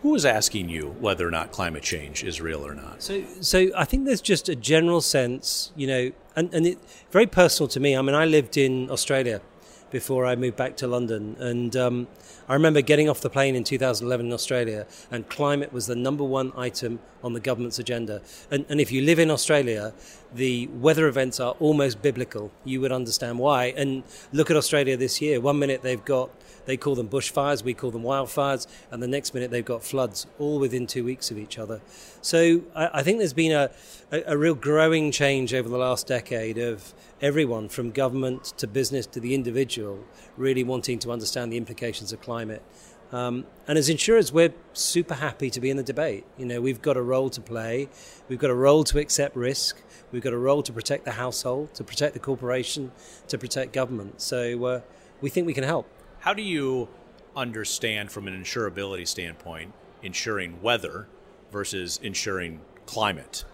Who 0.00 0.14
is 0.14 0.24
asking 0.24 0.70
you 0.70 0.96
whether 1.00 1.28
or 1.28 1.30
not 1.30 1.52
climate 1.52 1.82
change 1.82 2.24
is 2.24 2.40
real 2.40 2.66
or 2.66 2.74
not? 2.74 3.02
So, 3.02 3.22
so 3.42 3.70
I 3.76 3.84
think 3.84 4.06
there's 4.06 4.22
just 4.22 4.48
a 4.48 4.56
general 4.56 5.02
sense, 5.02 5.70
you 5.76 5.86
know, 5.86 6.12
and, 6.34 6.54
and 6.54 6.66
it 6.66 6.78
very 7.10 7.26
personal 7.26 7.68
to 7.68 7.78
me. 7.78 7.94
I 7.94 8.00
mean, 8.00 8.14
I 8.14 8.24
lived 8.24 8.56
in 8.56 8.90
Australia 8.90 9.42
before 9.94 10.26
I 10.26 10.34
moved 10.34 10.56
back 10.56 10.76
to 10.78 10.88
London. 10.88 11.36
And 11.38 11.76
um, 11.76 12.08
I 12.48 12.54
remember 12.54 12.80
getting 12.80 13.08
off 13.08 13.20
the 13.20 13.30
plane 13.30 13.54
in 13.54 13.62
2011 13.62 14.26
in 14.26 14.32
Australia, 14.32 14.88
and 15.08 15.28
climate 15.28 15.72
was 15.72 15.86
the 15.86 15.94
number 15.94 16.24
one 16.24 16.52
item 16.56 16.98
on 17.22 17.32
the 17.32 17.38
government's 17.38 17.78
agenda. 17.78 18.20
And, 18.50 18.66
and 18.68 18.80
if 18.80 18.90
you 18.90 19.02
live 19.02 19.20
in 19.20 19.30
Australia, 19.30 19.94
the 20.34 20.66
weather 20.66 21.06
events 21.06 21.38
are 21.38 21.52
almost 21.60 22.02
biblical. 22.02 22.50
You 22.64 22.80
would 22.80 22.90
understand 22.90 23.38
why. 23.38 23.66
And 23.76 24.02
look 24.32 24.50
at 24.50 24.56
Australia 24.56 24.96
this 24.96 25.22
year. 25.22 25.40
One 25.40 25.60
minute 25.60 25.82
they've 25.82 26.04
got 26.04 26.30
they 26.66 26.76
call 26.76 26.94
them 26.94 27.08
bushfires, 27.08 27.62
we 27.62 27.74
call 27.74 27.90
them 27.90 28.02
wildfires, 28.02 28.66
and 28.90 29.02
the 29.02 29.08
next 29.08 29.34
minute 29.34 29.50
they've 29.50 29.64
got 29.64 29.82
floods, 29.82 30.26
all 30.38 30.58
within 30.58 30.86
two 30.86 31.04
weeks 31.04 31.30
of 31.30 31.38
each 31.38 31.58
other. 31.58 31.80
So 32.22 32.62
I, 32.74 33.00
I 33.00 33.02
think 33.02 33.18
there's 33.18 33.32
been 33.32 33.52
a, 33.52 33.70
a, 34.12 34.22
a, 34.28 34.36
real 34.36 34.54
growing 34.54 35.10
change 35.10 35.52
over 35.52 35.68
the 35.68 35.78
last 35.78 36.06
decade 36.06 36.58
of 36.58 36.94
everyone 37.20 37.68
from 37.68 37.90
government 37.90 38.44
to 38.58 38.66
business 38.66 39.06
to 39.06 39.20
the 39.20 39.34
individual 39.34 40.04
really 40.36 40.64
wanting 40.64 40.98
to 41.00 41.12
understand 41.12 41.52
the 41.52 41.56
implications 41.56 42.12
of 42.12 42.20
climate. 42.20 42.62
Um, 43.12 43.46
and 43.68 43.78
as 43.78 43.88
insurers, 43.88 44.32
we're 44.32 44.52
super 44.72 45.14
happy 45.14 45.48
to 45.50 45.60
be 45.60 45.70
in 45.70 45.76
the 45.76 45.84
debate. 45.84 46.24
You 46.36 46.46
know, 46.46 46.60
we've 46.60 46.82
got 46.82 46.96
a 46.96 47.02
role 47.02 47.30
to 47.30 47.40
play. 47.40 47.88
We've 48.28 48.38
got 48.38 48.50
a 48.50 48.54
role 48.54 48.82
to 48.84 48.98
accept 48.98 49.36
risk. 49.36 49.80
We've 50.10 50.22
got 50.22 50.32
a 50.32 50.38
role 50.38 50.62
to 50.64 50.72
protect 50.72 51.04
the 51.04 51.12
household, 51.12 51.74
to 51.74 51.84
protect 51.84 52.14
the 52.14 52.20
corporation, 52.20 52.90
to 53.28 53.38
protect 53.38 53.72
government. 53.72 54.20
So 54.20 54.64
uh, 54.64 54.80
we 55.20 55.30
think 55.30 55.46
we 55.46 55.54
can 55.54 55.64
help. 55.64 55.88
How 56.24 56.32
do 56.32 56.40
you 56.40 56.88
understand, 57.36 58.10
from 58.10 58.26
an 58.26 58.42
insurability 58.42 59.06
standpoint, 59.06 59.74
insuring 60.02 60.62
weather 60.62 61.06
versus 61.52 62.00
insuring 62.02 62.62
climate? 62.86 63.44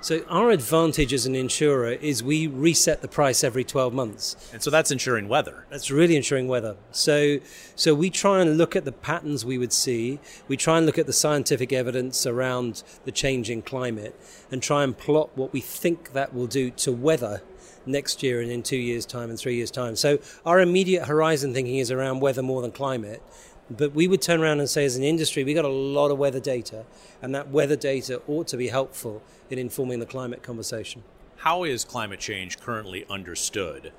So 0.00 0.24
our 0.28 0.50
advantage 0.50 1.12
as 1.12 1.26
an 1.26 1.34
insurer 1.34 1.90
is 1.90 2.22
we 2.22 2.46
reset 2.46 3.02
the 3.02 3.08
price 3.08 3.42
every 3.42 3.64
12 3.64 3.92
months. 3.92 4.36
And 4.52 4.62
so 4.62 4.70
that's 4.70 4.92
insuring 4.92 5.26
weather. 5.26 5.66
That's 5.70 5.90
really 5.90 6.14
insuring 6.14 6.46
weather. 6.46 6.76
So 6.92 7.40
so 7.74 7.96
we 7.96 8.10
try 8.10 8.40
and 8.40 8.56
look 8.58 8.76
at 8.76 8.84
the 8.84 8.92
patterns 8.92 9.44
we 9.44 9.58
would 9.58 9.72
see. 9.72 10.20
We 10.46 10.56
try 10.56 10.76
and 10.76 10.86
look 10.86 10.98
at 10.98 11.06
the 11.06 11.12
scientific 11.12 11.72
evidence 11.72 12.26
around 12.26 12.84
the 13.04 13.10
changing 13.10 13.62
climate 13.62 14.14
and 14.52 14.62
try 14.62 14.84
and 14.84 14.96
plot 14.96 15.30
what 15.34 15.52
we 15.52 15.60
think 15.60 16.12
that 16.12 16.32
will 16.32 16.46
do 16.46 16.70
to 16.70 16.92
weather 16.92 17.42
next 17.86 18.22
year 18.22 18.40
and 18.40 18.50
in 18.50 18.62
two 18.62 18.76
years' 18.76 19.06
time 19.06 19.30
and 19.30 19.38
three 19.38 19.56
years' 19.56 19.70
time. 19.70 19.96
So 19.96 20.18
our 20.44 20.60
immediate 20.60 21.06
horizon 21.06 21.52
thinking 21.52 21.76
is 21.76 21.90
around 21.90 22.20
weather 22.20 22.42
more 22.42 22.62
than 22.62 22.72
climate. 22.72 23.22
But 23.70 23.94
we 23.94 24.06
would 24.08 24.20
turn 24.20 24.40
around 24.40 24.60
and 24.60 24.68
say, 24.68 24.84
as 24.84 24.96
an 24.96 25.02
industry, 25.02 25.42
we've 25.42 25.56
got 25.56 25.64
a 25.64 25.68
lot 25.68 26.10
of 26.10 26.18
weather 26.18 26.40
data, 26.40 26.84
and 27.22 27.34
that 27.34 27.48
weather 27.48 27.76
data 27.76 28.20
ought 28.28 28.46
to 28.48 28.58
be 28.58 28.68
helpful 28.68 29.22
in 29.48 29.58
informing 29.58 30.00
the 30.00 30.06
climate 30.06 30.42
conversation. 30.42 31.02
How 31.36 31.64
is 31.64 31.84
climate 31.84 32.20
change 32.20 32.60
currently 32.60 33.06
understood 33.08 33.92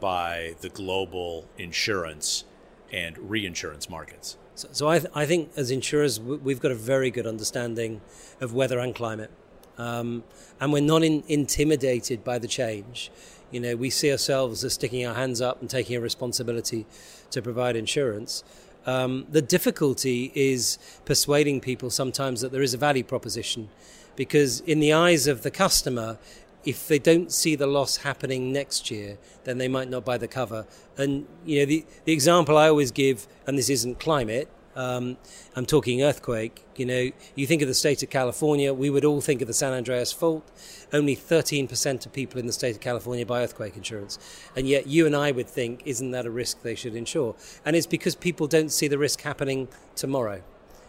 by 0.00 0.56
the 0.60 0.68
global 0.68 1.46
insurance 1.56 2.44
and 2.92 3.16
reinsurance 3.18 3.88
markets? 3.88 4.38
So, 4.54 4.68
so 4.72 4.88
I, 4.88 4.98
th- 4.98 5.12
I, 5.14 5.24
think 5.24 5.50
as 5.56 5.70
insurers, 5.70 6.20
we've 6.20 6.60
got 6.60 6.72
a 6.72 6.76
very 6.76 7.10
good 7.10 7.26
understanding 7.26 8.00
of 8.40 8.52
weather 8.52 8.78
and 8.80 8.94
climate. 8.94 9.30
Um, 9.78 10.24
and 10.60 10.72
we're 10.72 10.82
not 10.82 11.02
in, 11.02 11.24
intimidated 11.28 12.22
by 12.24 12.38
the 12.38 12.48
change. 12.48 13.10
You 13.50 13.60
know, 13.60 13.76
we 13.76 13.90
see 13.90 14.10
ourselves 14.10 14.64
as 14.64 14.74
sticking 14.74 15.06
our 15.06 15.14
hands 15.14 15.40
up 15.40 15.60
and 15.60 15.68
taking 15.68 15.96
a 15.96 16.00
responsibility 16.00 16.86
to 17.30 17.42
provide 17.42 17.76
insurance. 17.76 18.44
Um, 18.86 19.26
the 19.30 19.42
difficulty 19.42 20.32
is 20.34 20.78
persuading 21.04 21.60
people 21.60 21.90
sometimes 21.90 22.40
that 22.40 22.50
there 22.50 22.62
is 22.62 22.74
a 22.74 22.78
value 22.78 23.04
proposition, 23.04 23.68
because 24.16 24.60
in 24.60 24.80
the 24.80 24.92
eyes 24.92 25.26
of 25.26 25.42
the 25.42 25.50
customer, 25.50 26.18
if 26.64 26.88
they 26.88 26.98
don't 26.98 27.32
see 27.32 27.56
the 27.56 27.66
loss 27.66 27.98
happening 27.98 28.52
next 28.52 28.90
year, 28.90 29.18
then 29.44 29.58
they 29.58 29.68
might 29.68 29.88
not 29.88 30.04
buy 30.04 30.18
the 30.18 30.28
cover. 30.28 30.66
And 30.96 31.26
you 31.44 31.60
know, 31.60 31.66
the 31.66 31.84
the 32.04 32.12
example 32.12 32.56
I 32.56 32.68
always 32.68 32.90
give, 32.90 33.26
and 33.46 33.58
this 33.58 33.70
isn't 33.70 34.00
climate, 34.00 34.48
um, 34.74 35.16
I'm 35.54 35.66
talking 35.66 36.02
earthquake. 36.02 36.64
You 36.76 36.86
know, 36.86 37.10
you 37.34 37.46
think 37.46 37.62
of 37.62 37.68
the 37.68 37.74
state 37.74 38.02
of 38.02 38.10
California, 38.10 38.72
we 38.72 38.90
would 38.90 39.04
all 39.04 39.20
think 39.20 39.42
of 39.42 39.48
the 39.48 39.54
San 39.54 39.72
Andreas 39.72 40.12
fault. 40.12 40.50
Only 40.92 41.14
13% 41.14 42.06
of 42.06 42.12
people 42.12 42.40
in 42.40 42.46
the 42.46 42.52
state 42.52 42.74
of 42.74 42.80
California 42.80 43.26
buy 43.26 43.42
earthquake 43.42 43.76
insurance. 43.76 44.18
And 44.56 44.66
yet 44.66 44.86
you 44.86 45.06
and 45.06 45.14
I 45.14 45.32
would 45.32 45.48
think, 45.48 45.82
isn't 45.84 46.10
that 46.12 46.26
a 46.26 46.30
risk 46.30 46.62
they 46.62 46.74
should 46.74 46.94
insure? 46.94 47.34
And 47.64 47.76
it's 47.76 47.86
because 47.86 48.14
people 48.14 48.46
don't 48.46 48.70
see 48.70 48.88
the 48.88 48.98
risk 48.98 49.22
happening 49.22 49.68
tomorrow. 49.94 50.42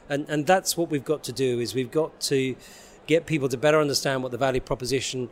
And, 0.10 0.26
and 0.30 0.46
that's 0.46 0.78
what 0.78 0.90
we've 0.90 1.06
got 1.06 1.24
to 1.26 1.32
do 1.32 1.60
is 1.60 1.74
we've 1.74 1.92
got 1.92 2.20
to 2.22 2.56
get 3.08 3.26
people 3.26 3.50
to 3.50 3.58
better 3.58 3.80
understand 3.80 4.24
what 4.24 4.32
the 4.32 4.38
value 4.38 4.62
proposition 4.62 5.30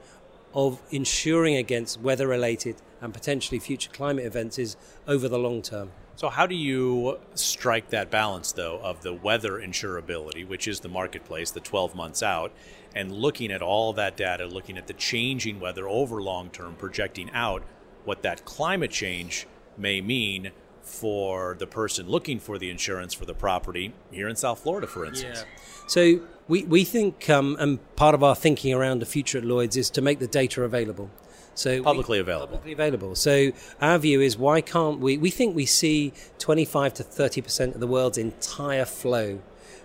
of 0.54 0.82
insuring 0.92 1.56
against 1.56 2.02
weather 2.02 2.28
related 2.28 2.76
and 3.00 3.14
potentially 3.14 3.60
future 3.60 3.90
climate 3.92 4.26
events 4.26 4.60
is 4.60 4.76
over 5.08 5.28
the 5.28 5.40
long 5.40 5.62
term. 5.62 5.92
So, 6.22 6.30
how 6.30 6.46
do 6.46 6.54
you 6.54 7.18
strike 7.34 7.90
that 7.90 8.12
balance, 8.12 8.52
though, 8.52 8.80
of 8.84 9.02
the 9.02 9.12
weather 9.12 9.54
insurability, 9.54 10.48
which 10.48 10.68
is 10.68 10.82
the 10.82 10.88
marketplace, 10.88 11.50
the 11.50 11.60
12 11.60 11.96
months 11.96 12.22
out, 12.22 12.52
and 12.94 13.12
looking 13.12 13.52
at 13.52 13.64
all 13.64 13.92
that 13.94 14.18
data, 14.18 14.46
looking 14.46 14.78
at 14.78 14.86
the 14.86 14.94
changing 14.94 15.60
weather 15.60 15.90
over 15.90 16.22
long 16.22 16.52
term, 16.52 16.76
projecting 16.76 17.32
out 17.32 17.64
what 18.06 18.22
that 18.22 18.46
climate 18.46 18.92
change 18.92 19.48
may 19.80 20.00
mean 20.00 20.52
for 20.84 21.56
the 21.58 21.66
person 21.66 22.08
looking 22.08 22.40
for 22.40 22.60
the 22.60 22.70
insurance 22.70 23.16
for 23.16 23.26
the 23.26 23.34
property 23.34 23.92
here 24.12 24.28
in 24.28 24.36
South 24.36 24.60
Florida, 24.60 24.86
for 24.86 25.04
instance? 25.06 25.44
Yeah. 25.44 25.62
So, 25.88 26.20
we, 26.48 26.66
we 26.66 26.84
think, 26.84 27.32
um, 27.32 27.58
and 27.60 27.80
part 27.96 28.14
of 28.14 28.24
our 28.24 28.36
thinking 28.36 28.76
around 28.76 29.00
the 29.00 29.08
future 29.08 29.40
at 29.40 29.44
Lloyd's 29.44 29.76
is 29.76 29.90
to 29.90 30.04
make 30.04 30.20
the 30.20 30.28
data 30.28 30.62
available. 30.62 31.10
So 31.54 31.84
publicly 31.84 32.18
we, 32.18 32.22
available. 32.22 32.48
Publicly 32.48 32.74
available. 32.74 33.16
So 33.16 33.52
our 33.82 33.98
view 33.98 34.22
is 34.22 34.38
why 34.38 34.62
can't 34.62 35.00
we? 35.00 35.18
We 35.18 35.30
think 35.30 35.56
we 35.56 35.66
see 35.66 36.14
25 36.40 36.94
to 36.96 37.04
30 37.04 37.42
percent 37.42 37.74
of 37.76 37.82
the 37.82 37.88
world's 37.88 38.18
entire 38.18 38.86
flow 38.86 39.40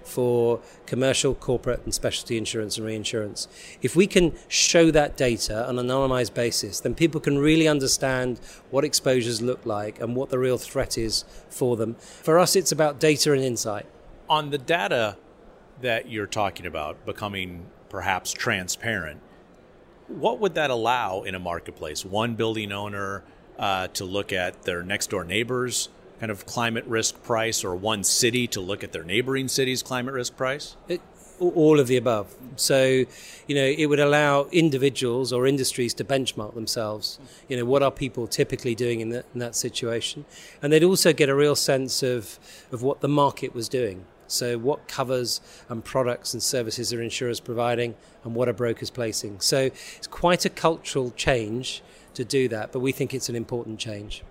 for 0.07 0.61
commercial, 0.87 1.35
corporate, 1.35 1.83
and 1.85 1.92
specialty 1.92 2.38
insurance 2.38 2.76
and 2.79 2.87
reinsurance. 2.87 3.48
If 3.83 3.96
we 3.96 4.07
can 4.07 4.33
show 4.48 4.90
that 4.92 5.16
data 5.16 5.68
on 5.68 5.79
an 5.79 5.88
anonymized 5.88 6.35
basis, 6.35 6.81
then 6.81 6.94
people 6.94 7.20
can 7.20 7.38
really 7.38 7.68
understand 7.68 8.40
what 8.70 8.85
exposures 8.85 9.42
look 9.42 9.66
like 9.66 10.00
and 10.00 10.14
what 10.14 10.31
the 10.31 10.38
real 10.38 10.59
threat 10.59 10.96
is 10.96 11.24
for 11.50 11.76
them. 11.76 11.96
For 11.96 12.38
us, 12.38 12.57
it's 12.57 12.72
about 12.72 13.00
data 13.00 13.33
and 13.33 13.42
insight. 13.42 13.87
On 14.29 14.50
the 14.50 14.59
data 14.59 15.16
that 15.81 16.09
you're 16.09 16.26
talking 16.26 16.66
about 16.66 17.05
becoming 17.05 17.66
perhaps 17.88 18.33
transparent, 18.33 19.20
what 20.09 20.40
would 20.40 20.55
that 20.55 20.71
allow 20.71 21.23
in 21.23 21.35
a 21.35 21.38
marketplace? 21.38 22.05
One 22.05 22.35
building 22.35 22.73
owner 22.73 23.23
uh, 23.59 23.88
to 23.88 24.05
look 24.05 24.33
at 24.33 24.62
their 24.62 24.83
next 24.83 25.11
door 25.11 25.25
neighbors 25.25 25.88
kind 26.21 26.33
of 26.33 26.47
climate 26.47 26.85
risk 26.87 27.23
price, 27.23 27.64
or 27.64 27.75
one 27.75 28.03
city 28.05 28.47
to 28.49 28.61
look 28.61 28.83
at 28.83 28.92
their 28.92 29.05
neighboring 29.05 29.49
city's 29.49 29.83
climate 29.83 30.14
risk 30.14 30.37
price? 30.37 30.77
It, 30.88 31.01
all 31.38 31.79
of 31.79 31.87
the 31.87 31.99
above. 31.99 32.35
So, 32.57 33.05
you 33.47 33.55
know, 33.55 33.64
it 33.64 33.87
would 33.87 34.01
allow 34.01 34.47
individuals 34.53 35.35
or 35.35 35.47
industries 35.47 35.92
to 35.95 36.05
benchmark 36.05 36.55
themselves. 36.55 37.19
You 37.47 37.59
know, 37.59 37.66
what 37.66 37.83
are 37.83 37.90
people 37.90 38.27
typically 38.27 38.75
doing 38.75 39.01
in 39.01 39.11
that, 39.11 39.27
in 39.35 39.40
that 39.40 39.55
situation? 39.55 40.25
And 40.62 40.73
they'd 40.73 40.83
also 40.83 41.12
get 41.12 41.29
a 41.29 41.35
real 41.35 41.55
sense 41.55 42.03
of, 42.03 42.38
of 42.73 42.83
what 42.83 43.03
the 43.03 43.09
market 43.09 43.55
was 43.55 43.69
doing. 43.69 44.07
So, 44.29 44.59
what 44.59 44.89
covers 44.89 45.41
and 45.69 45.85
products 45.85 46.35
and 46.35 46.43
services 46.43 46.93
are 46.93 47.01
insurers 47.01 47.41
providing, 47.41 47.95
and 48.25 48.35
what 48.35 48.49
are 48.49 48.53
brokers 48.53 48.91
placing? 48.91 49.41
So, 49.41 49.71
it's 49.97 50.07
quite 50.07 50.45
a 50.45 50.51
cultural 50.51 51.12
change 51.12 51.83
to 52.15 52.25
do 52.25 52.49
that, 52.49 52.73
but 52.73 52.81
we 52.81 52.93
think 52.93 53.15
it's 53.15 53.29
an 53.29 53.37
important 53.37 53.79
change. 53.79 54.23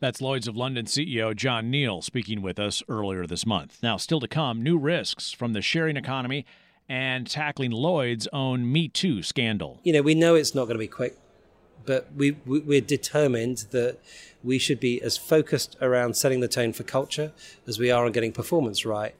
That's 0.00 0.20
Lloyd's 0.20 0.48
of 0.48 0.56
London 0.56 0.86
CEO 0.86 1.34
John 1.34 1.70
Neal 1.70 2.02
speaking 2.02 2.42
with 2.42 2.58
us 2.58 2.82
earlier 2.88 3.26
this 3.26 3.46
month. 3.46 3.78
Now, 3.82 3.96
still 3.96 4.20
to 4.20 4.28
come, 4.28 4.62
new 4.62 4.76
risks 4.76 5.32
from 5.32 5.52
the 5.52 5.62
sharing 5.62 5.96
economy 5.96 6.44
and 6.88 7.26
tackling 7.26 7.70
Lloyd's 7.70 8.28
own 8.32 8.70
Me 8.70 8.88
Too 8.88 9.22
scandal. 9.22 9.80
You 9.82 9.94
know, 9.94 10.02
we 10.02 10.14
know 10.14 10.34
it's 10.34 10.54
not 10.54 10.64
going 10.64 10.74
to 10.74 10.78
be 10.78 10.88
quick, 10.88 11.16
but 11.86 12.08
we, 12.14 12.32
we, 12.44 12.78
are 12.78 12.80
determined 12.80 13.66
that 13.70 13.98
we 14.42 14.58
should 14.58 14.80
be 14.80 15.00
as 15.02 15.16
focused 15.16 15.76
around 15.80 16.16
setting 16.16 16.40
the 16.40 16.48
tone 16.48 16.72
for 16.72 16.82
culture 16.82 17.32
as 17.66 17.78
we 17.78 17.90
are 17.90 18.04
on 18.04 18.12
getting 18.12 18.32
performance 18.32 18.84
right. 18.84 19.14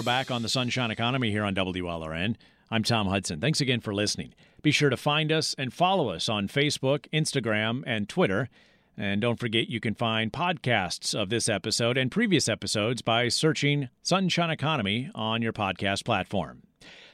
We're 0.00 0.04
back 0.04 0.30
on 0.30 0.40
the 0.40 0.48
Sunshine 0.48 0.90
Economy 0.90 1.30
here 1.30 1.44
on 1.44 1.54
WLRN. 1.54 2.36
I'm 2.70 2.82
Tom 2.82 3.08
Hudson. 3.08 3.38
Thanks 3.38 3.60
again 3.60 3.80
for 3.80 3.92
listening. 3.92 4.32
Be 4.62 4.70
sure 4.70 4.88
to 4.88 4.96
find 4.96 5.30
us 5.30 5.54
and 5.58 5.74
follow 5.74 6.08
us 6.08 6.26
on 6.26 6.48
Facebook, 6.48 7.04
Instagram, 7.12 7.82
and 7.86 8.08
Twitter. 8.08 8.48
And 8.96 9.20
don't 9.20 9.38
forget 9.38 9.68
you 9.68 9.78
can 9.78 9.94
find 9.94 10.32
podcasts 10.32 11.14
of 11.14 11.28
this 11.28 11.50
episode 11.50 11.98
and 11.98 12.10
previous 12.10 12.48
episodes 12.48 13.02
by 13.02 13.28
searching 13.28 13.90
Sunshine 14.02 14.48
Economy 14.48 15.10
on 15.14 15.42
your 15.42 15.52
podcast 15.52 16.06
platform. 16.06 16.62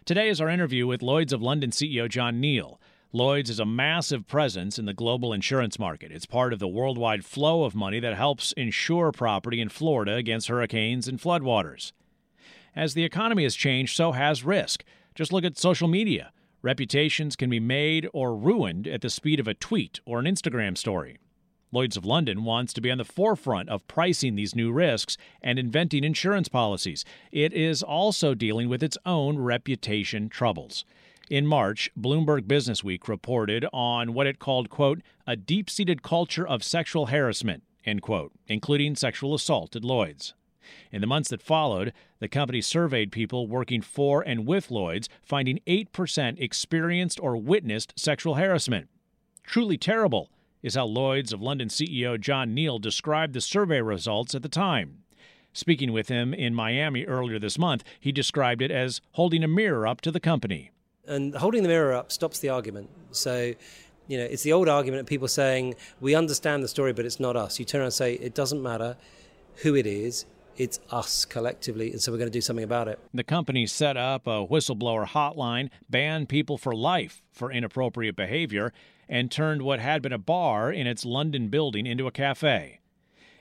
Today 0.04 0.28
is 0.28 0.40
our 0.40 0.48
interview 0.48 0.86
with 0.86 1.02
Lloyd's 1.02 1.32
of 1.32 1.42
London 1.42 1.70
CEO 1.70 2.08
John 2.08 2.38
Neal. 2.38 2.80
Lloyd's 3.12 3.50
is 3.50 3.58
a 3.58 3.66
massive 3.66 4.28
presence 4.28 4.78
in 4.78 4.84
the 4.84 4.94
global 4.94 5.32
insurance 5.32 5.76
market. 5.76 6.12
It's 6.12 6.24
part 6.24 6.52
of 6.52 6.60
the 6.60 6.68
worldwide 6.68 7.24
flow 7.24 7.64
of 7.64 7.74
money 7.74 7.98
that 7.98 8.14
helps 8.14 8.52
insure 8.52 9.10
property 9.10 9.60
in 9.60 9.70
Florida 9.70 10.14
against 10.14 10.46
hurricanes 10.46 11.08
and 11.08 11.18
floodwaters. 11.18 11.90
As 12.76 12.92
the 12.92 13.04
economy 13.04 13.44
has 13.44 13.56
changed, 13.56 13.96
so 13.96 14.12
has 14.12 14.44
risk. 14.44 14.84
Just 15.14 15.32
look 15.32 15.44
at 15.44 15.56
social 15.56 15.88
media. 15.88 16.30
Reputations 16.60 17.34
can 17.34 17.48
be 17.48 17.58
made 17.58 18.06
or 18.12 18.36
ruined 18.36 18.86
at 18.86 19.00
the 19.00 19.08
speed 19.08 19.40
of 19.40 19.48
a 19.48 19.54
tweet 19.54 20.00
or 20.04 20.18
an 20.18 20.26
Instagram 20.26 20.76
story. 20.76 21.16
Lloyd's 21.72 21.96
of 21.96 22.04
London 22.04 22.44
wants 22.44 22.74
to 22.74 22.82
be 22.82 22.90
on 22.90 22.98
the 22.98 23.04
forefront 23.04 23.70
of 23.70 23.86
pricing 23.88 24.34
these 24.34 24.54
new 24.54 24.70
risks 24.70 25.16
and 25.42 25.58
inventing 25.58 26.04
insurance 26.04 26.48
policies. 26.48 27.04
It 27.32 27.54
is 27.54 27.82
also 27.82 28.34
dealing 28.34 28.68
with 28.68 28.82
its 28.82 28.98
own 29.06 29.38
reputation 29.38 30.28
troubles. 30.28 30.84
In 31.30 31.46
March, 31.46 31.90
Bloomberg 31.98 32.42
Businessweek 32.42 33.08
reported 33.08 33.66
on 33.72 34.12
what 34.12 34.26
it 34.26 34.38
called, 34.38 34.68
quote, 34.68 35.00
a 35.26 35.34
deep 35.34 35.70
seated 35.70 36.02
culture 36.02 36.46
of 36.46 36.62
sexual 36.62 37.06
harassment, 37.06 37.62
end 37.86 38.02
quote, 38.02 38.32
including 38.46 38.94
sexual 38.94 39.34
assault 39.34 39.74
at 39.74 39.84
Lloyd's. 39.84 40.34
In 40.92 41.00
the 41.00 41.06
months 41.06 41.30
that 41.30 41.42
followed, 41.42 41.92
the 42.18 42.28
company 42.28 42.60
surveyed 42.60 43.12
people 43.12 43.46
working 43.46 43.82
for 43.82 44.22
and 44.22 44.46
with 44.46 44.70
Lloyd's, 44.70 45.08
finding 45.22 45.60
8% 45.66 46.40
experienced 46.40 47.20
or 47.20 47.36
witnessed 47.36 47.92
sexual 47.96 48.34
harassment. 48.34 48.88
Truly 49.42 49.78
terrible 49.78 50.30
is 50.62 50.74
how 50.74 50.86
Lloyd's 50.86 51.32
of 51.32 51.40
London 51.40 51.68
CEO 51.68 52.20
John 52.20 52.54
Neal 52.54 52.78
described 52.78 53.34
the 53.34 53.40
survey 53.40 53.80
results 53.80 54.34
at 54.34 54.42
the 54.42 54.48
time. 54.48 55.04
Speaking 55.52 55.92
with 55.92 56.08
him 56.08 56.34
in 56.34 56.54
Miami 56.54 57.04
earlier 57.04 57.38
this 57.38 57.56
month, 57.56 57.82
he 57.98 58.12
described 58.12 58.60
it 58.60 58.70
as 58.70 59.00
holding 59.12 59.42
a 59.42 59.48
mirror 59.48 59.86
up 59.86 60.00
to 60.02 60.10
the 60.10 60.20
company. 60.20 60.70
And 61.06 61.34
holding 61.34 61.62
the 61.62 61.68
mirror 61.68 61.94
up 61.94 62.12
stops 62.12 62.40
the 62.40 62.48
argument. 62.48 62.90
So, 63.12 63.54
you 64.06 64.18
know, 64.18 64.24
it's 64.24 64.42
the 64.42 64.52
old 64.52 64.68
argument 64.68 65.00
of 65.00 65.06
people 65.06 65.28
saying, 65.28 65.76
we 66.00 66.14
understand 66.14 66.62
the 66.62 66.68
story, 66.68 66.92
but 66.92 67.06
it's 67.06 67.20
not 67.20 67.36
us. 67.36 67.58
You 67.58 67.64
turn 67.64 67.80
around 67.80 67.86
and 67.86 67.94
say, 67.94 68.14
it 68.14 68.34
doesn't 68.34 68.62
matter 68.62 68.96
who 69.62 69.74
it 69.74 69.86
is, 69.86 70.26
it's 70.56 70.80
us 70.90 71.24
collectively, 71.24 71.92
and 71.92 72.00
so 72.00 72.12
we're 72.12 72.18
going 72.18 72.30
to 72.30 72.32
do 72.32 72.40
something 72.40 72.64
about 72.64 72.88
it. 72.88 72.98
The 73.12 73.24
company 73.24 73.66
set 73.66 73.96
up 73.96 74.26
a 74.26 74.46
whistleblower 74.46 75.06
hotline, 75.06 75.70
banned 75.88 76.28
people 76.28 76.58
for 76.58 76.74
life 76.74 77.22
for 77.32 77.52
inappropriate 77.52 78.16
behavior, 78.16 78.72
and 79.08 79.30
turned 79.30 79.62
what 79.62 79.80
had 79.80 80.02
been 80.02 80.12
a 80.12 80.18
bar 80.18 80.72
in 80.72 80.86
its 80.86 81.04
London 81.04 81.48
building 81.48 81.86
into 81.86 82.06
a 82.06 82.10
cafe. 82.10 82.80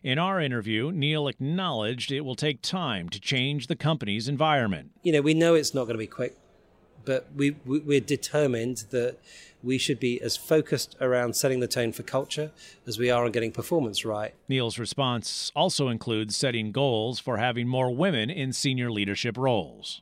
In 0.04 0.20
our 0.20 0.40
interview, 0.40 0.92
Neal 0.92 1.28
acknowledged 1.28 2.12
it 2.12 2.22
will 2.22 2.36
take 2.36 2.62
time 2.62 3.10
to 3.10 3.20
change 3.20 3.68
the 3.68 3.76
company's 3.76 4.28
environment. 4.28 4.92
You 5.02 5.14
know, 5.14 5.22
we 5.22 5.34
know 5.34 5.56
it's 5.56 5.74
not 5.74 5.86
going 5.86 5.96
to 5.96 6.00
be 6.00 6.06
quick, 6.06 6.38
but 7.06 7.28
we, 7.36 7.56
we 7.66 7.98
are 7.98 8.02
determined 8.02 8.84
that 8.92 9.18
we 9.66 9.78
should 9.80 10.00
be 10.00 10.22
as 10.22 10.38
focused 10.38 10.96
around 11.02 11.36
setting 11.36 11.60
the 11.60 11.68
tone 11.68 11.92
for 11.92 12.04
culture 12.04 12.52
as 12.86 13.00
we 13.00 13.10
are 13.10 13.26
on 13.26 13.32
getting 13.32 13.52
performance 13.52 14.06
right. 14.06 14.34
Neal's 14.48 14.78
response 14.78 15.52
also 15.56 15.90
includes 15.90 16.36
setting 16.36 16.72
goals 16.72 17.20
for 17.20 17.38
having 17.38 17.68
more 17.68 17.94
women 17.94 18.30
in 18.30 18.54
senior 18.54 18.92
leadership 18.92 19.36
roles. 19.38 20.02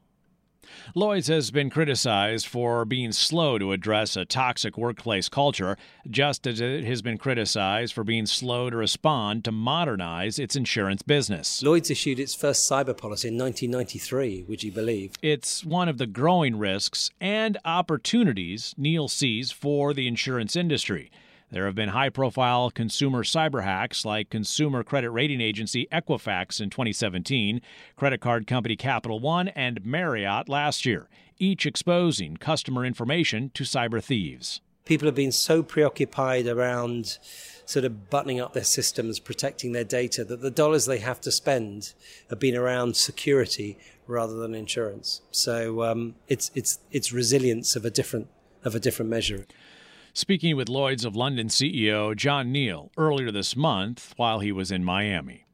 Lloyd's 0.95 1.27
has 1.27 1.51
been 1.51 1.69
criticized 1.69 2.47
for 2.47 2.85
being 2.85 3.11
slow 3.11 3.57
to 3.57 3.71
address 3.71 4.15
a 4.15 4.25
toxic 4.25 4.77
workplace 4.77 5.29
culture, 5.29 5.77
just 6.09 6.45
as 6.47 6.61
it 6.61 6.83
has 6.83 7.01
been 7.01 7.17
criticized 7.17 7.93
for 7.93 8.03
being 8.03 8.25
slow 8.25 8.69
to 8.69 8.77
respond 8.77 9.43
to 9.45 9.51
modernize 9.51 10.39
its 10.39 10.55
insurance 10.55 11.01
business. 11.01 11.61
Lloyd's 11.63 11.91
issued 11.91 12.19
its 12.19 12.35
first 12.35 12.69
cyber 12.69 12.97
policy 12.97 13.29
in 13.29 13.37
1993, 13.37 14.45
would 14.47 14.63
you 14.63 14.71
believe? 14.71 15.13
It's 15.21 15.63
one 15.65 15.89
of 15.89 15.97
the 15.97 16.07
growing 16.07 16.57
risks 16.57 17.11
and 17.19 17.57
opportunities 17.65 18.75
Neal 18.77 19.07
sees 19.07 19.51
for 19.51 19.93
the 19.93 20.07
insurance 20.07 20.55
industry. 20.55 21.11
There 21.53 21.67
have 21.67 21.75
been 21.75 21.89
high 21.89 22.09
profile 22.09 22.71
consumer 22.71 23.23
cyber 23.23 23.63
hacks 23.63 24.03
like 24.03 24.31
consumer 24.31 24.83
credit 24.83 25.11
rating 25.11 25.39
agency 25.39 25.87
Equifax 25.91 26.59
in 26.59 26.71
2017, 26.71 27.61
credit 27.95 28.21
card 28.21 28.47
company 28.47 28.75
Capital 28.75 29.19
One, 29.19 29.49
and 29.49 29.85
Marriott 29.85 30.49
last 30.49 30.83
year, 30.83 31.07
each 31.37 31.67
exposing 31.67 32.37
customer 32.37 32.83
information 32.83 33.51
to 33.53 33.65
cyber 33.65 34.03
thieves. 34.03 34.61
People 34.85 35.05
have 35.05 35.13
been 35.13 35.31
so 35.31 35.61
preoccupied 35.61 36.47
around 36.47 37.19
sort 37.65 37.85
of 37.85 38.09
buttoning 38.09 38.41
up 38.41 38.53
their 38.53 38.63
systems, 38.63 39.19
protecting 39.19 39.73
their 39.73 39.83
data, 39.83 40.25
that 40.25 40.41
the 40.41 40.49
dollars 40.49 40.87
they 40.87 40.97
have 40.97 41.21
to 41.21 41.31
spend 41.31 41.93
have 42.31 42.39
been 42.39 42.57
around 42.57 42.95
security 42.95 43.77
rather 44.07 44.33
than 44.33 44.55
insurance. 44.55 45.21
So 45.29 45.83
um, 45.83 46.15
it's 46.27 46.49
it's 46.55 46.79
it's 46.91 47.13
resilience 47.13 47.75
of 47.75 47.85
a 47.85 47.91
different 47.91 48.27
of 48.63 48.73
a 48.73 48.79
different 48.79 49.11
measure. 49.11 49.45
Speaking 50.15 50.55
with 50.55 50.69
Lloyd's 50.69 51.05
of 51.05 51.15
London 51.15 51.47
CEO 51.47 52.15
John 52.15 52.51
Neal 52.51 52.91
earlier 52.97 53.31
this 53.31 53.55
month 53.55 54.13
while 54.15 54.39
he 54.41 54.51
was 54.51 54.71
in 54.71 54.83
Miami. 54.83 55.47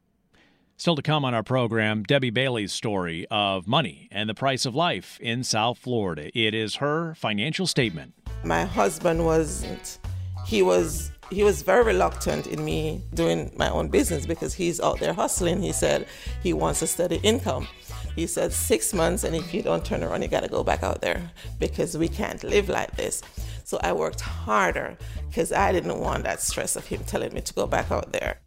Still 0.76 0.97
to 0.97 1.01
come 1.01 1.24
on 1.24 1.34
our 1.34 1.43
program, 1.43 2.03
Debbie 2.03 2.30
Bailey's 2.30 2.74
story 2.74 3.26
of 3.32 3.68
money 3.68 4.10
and 4.12 4.30
the 4.30 4.34
price 4.34 4.66
of 4.66 4.76
life 4.76 5.18
in 5.22 5.45
South 5.45 5.78
Florida. 5.78 6.30
It 6.38 6.53
is 6.53 6.76
her 6.76 7.16
financial 7.16 7.68
statement. 7.68 8.14
My 8.43 8.66
husband 8.66 9.24
wasn't, 9.24 9.99
he 10.45 10.62
was 10.62 11.12
he 11.32 11.43
was 11.43 11.62
very 11.62 11.84
reluctant 11.84 12.47
in 12.47 12.66
me 12.66 13.03
doing 13.14 13.51
my 13.55 13.70
own 13.70 13.88
business 13.88 14.26
because 14.26 14.53
he's 14.53 14.82
out 14.82 14.99
there 14.99 15.14
hustling. 15.14 15.62
He 15.62 15.72
said 15.72 16.07
he 16.41 16.53
wants 16.53 16.82
a 16.82 16.88
steady 16.88 17.18
income. 17.18 17.68
He 18.16 18.26
said 18.26 18.51
six 18.51 18.93
months, 18.93 19.24
and 19.24 19.36
if 19.36 19.53
you 19.53 19.62
don't 19.62 19.86
turn 19.86 20.03
around, 20.03 20.24
you 20.24 20.28
got 20.28 20.43
to 20.43 20.49
go 20.49 20.64
back 20.64 20.82
out 20.82 21.01
there 21.01 21.32
because 21.60 21.97
we 21.97 22.07
can't 22.07 22.43
live 22.43 22.68
like 22.68 22.95
this. 22.95 23.22
So 23.70 23.80
I 23.84 23.93
worked 23.93 24.22
harder 24.22 24.97
because 25.28 25.51
I 25.51 25.72
didn't 25.72 25.99
want 25.99 26.24
that 26.24 26.41
stress 26.41 26.76
of 26.76 26.88
him 26.88 27.03
telling 27.03 27.32
me 27.36 27.41
to 27.41 27.53
go 27.53 27.67
back 27.67 27.91
out 27.91 28.11
there. 28.11 28.39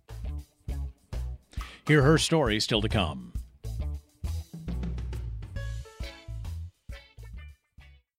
Hear 1.86 2.02
her 2.02 2.18
story 2.18 2.58
still 2.58 2.80
to 2.80 2.88
come. 2.88 3.31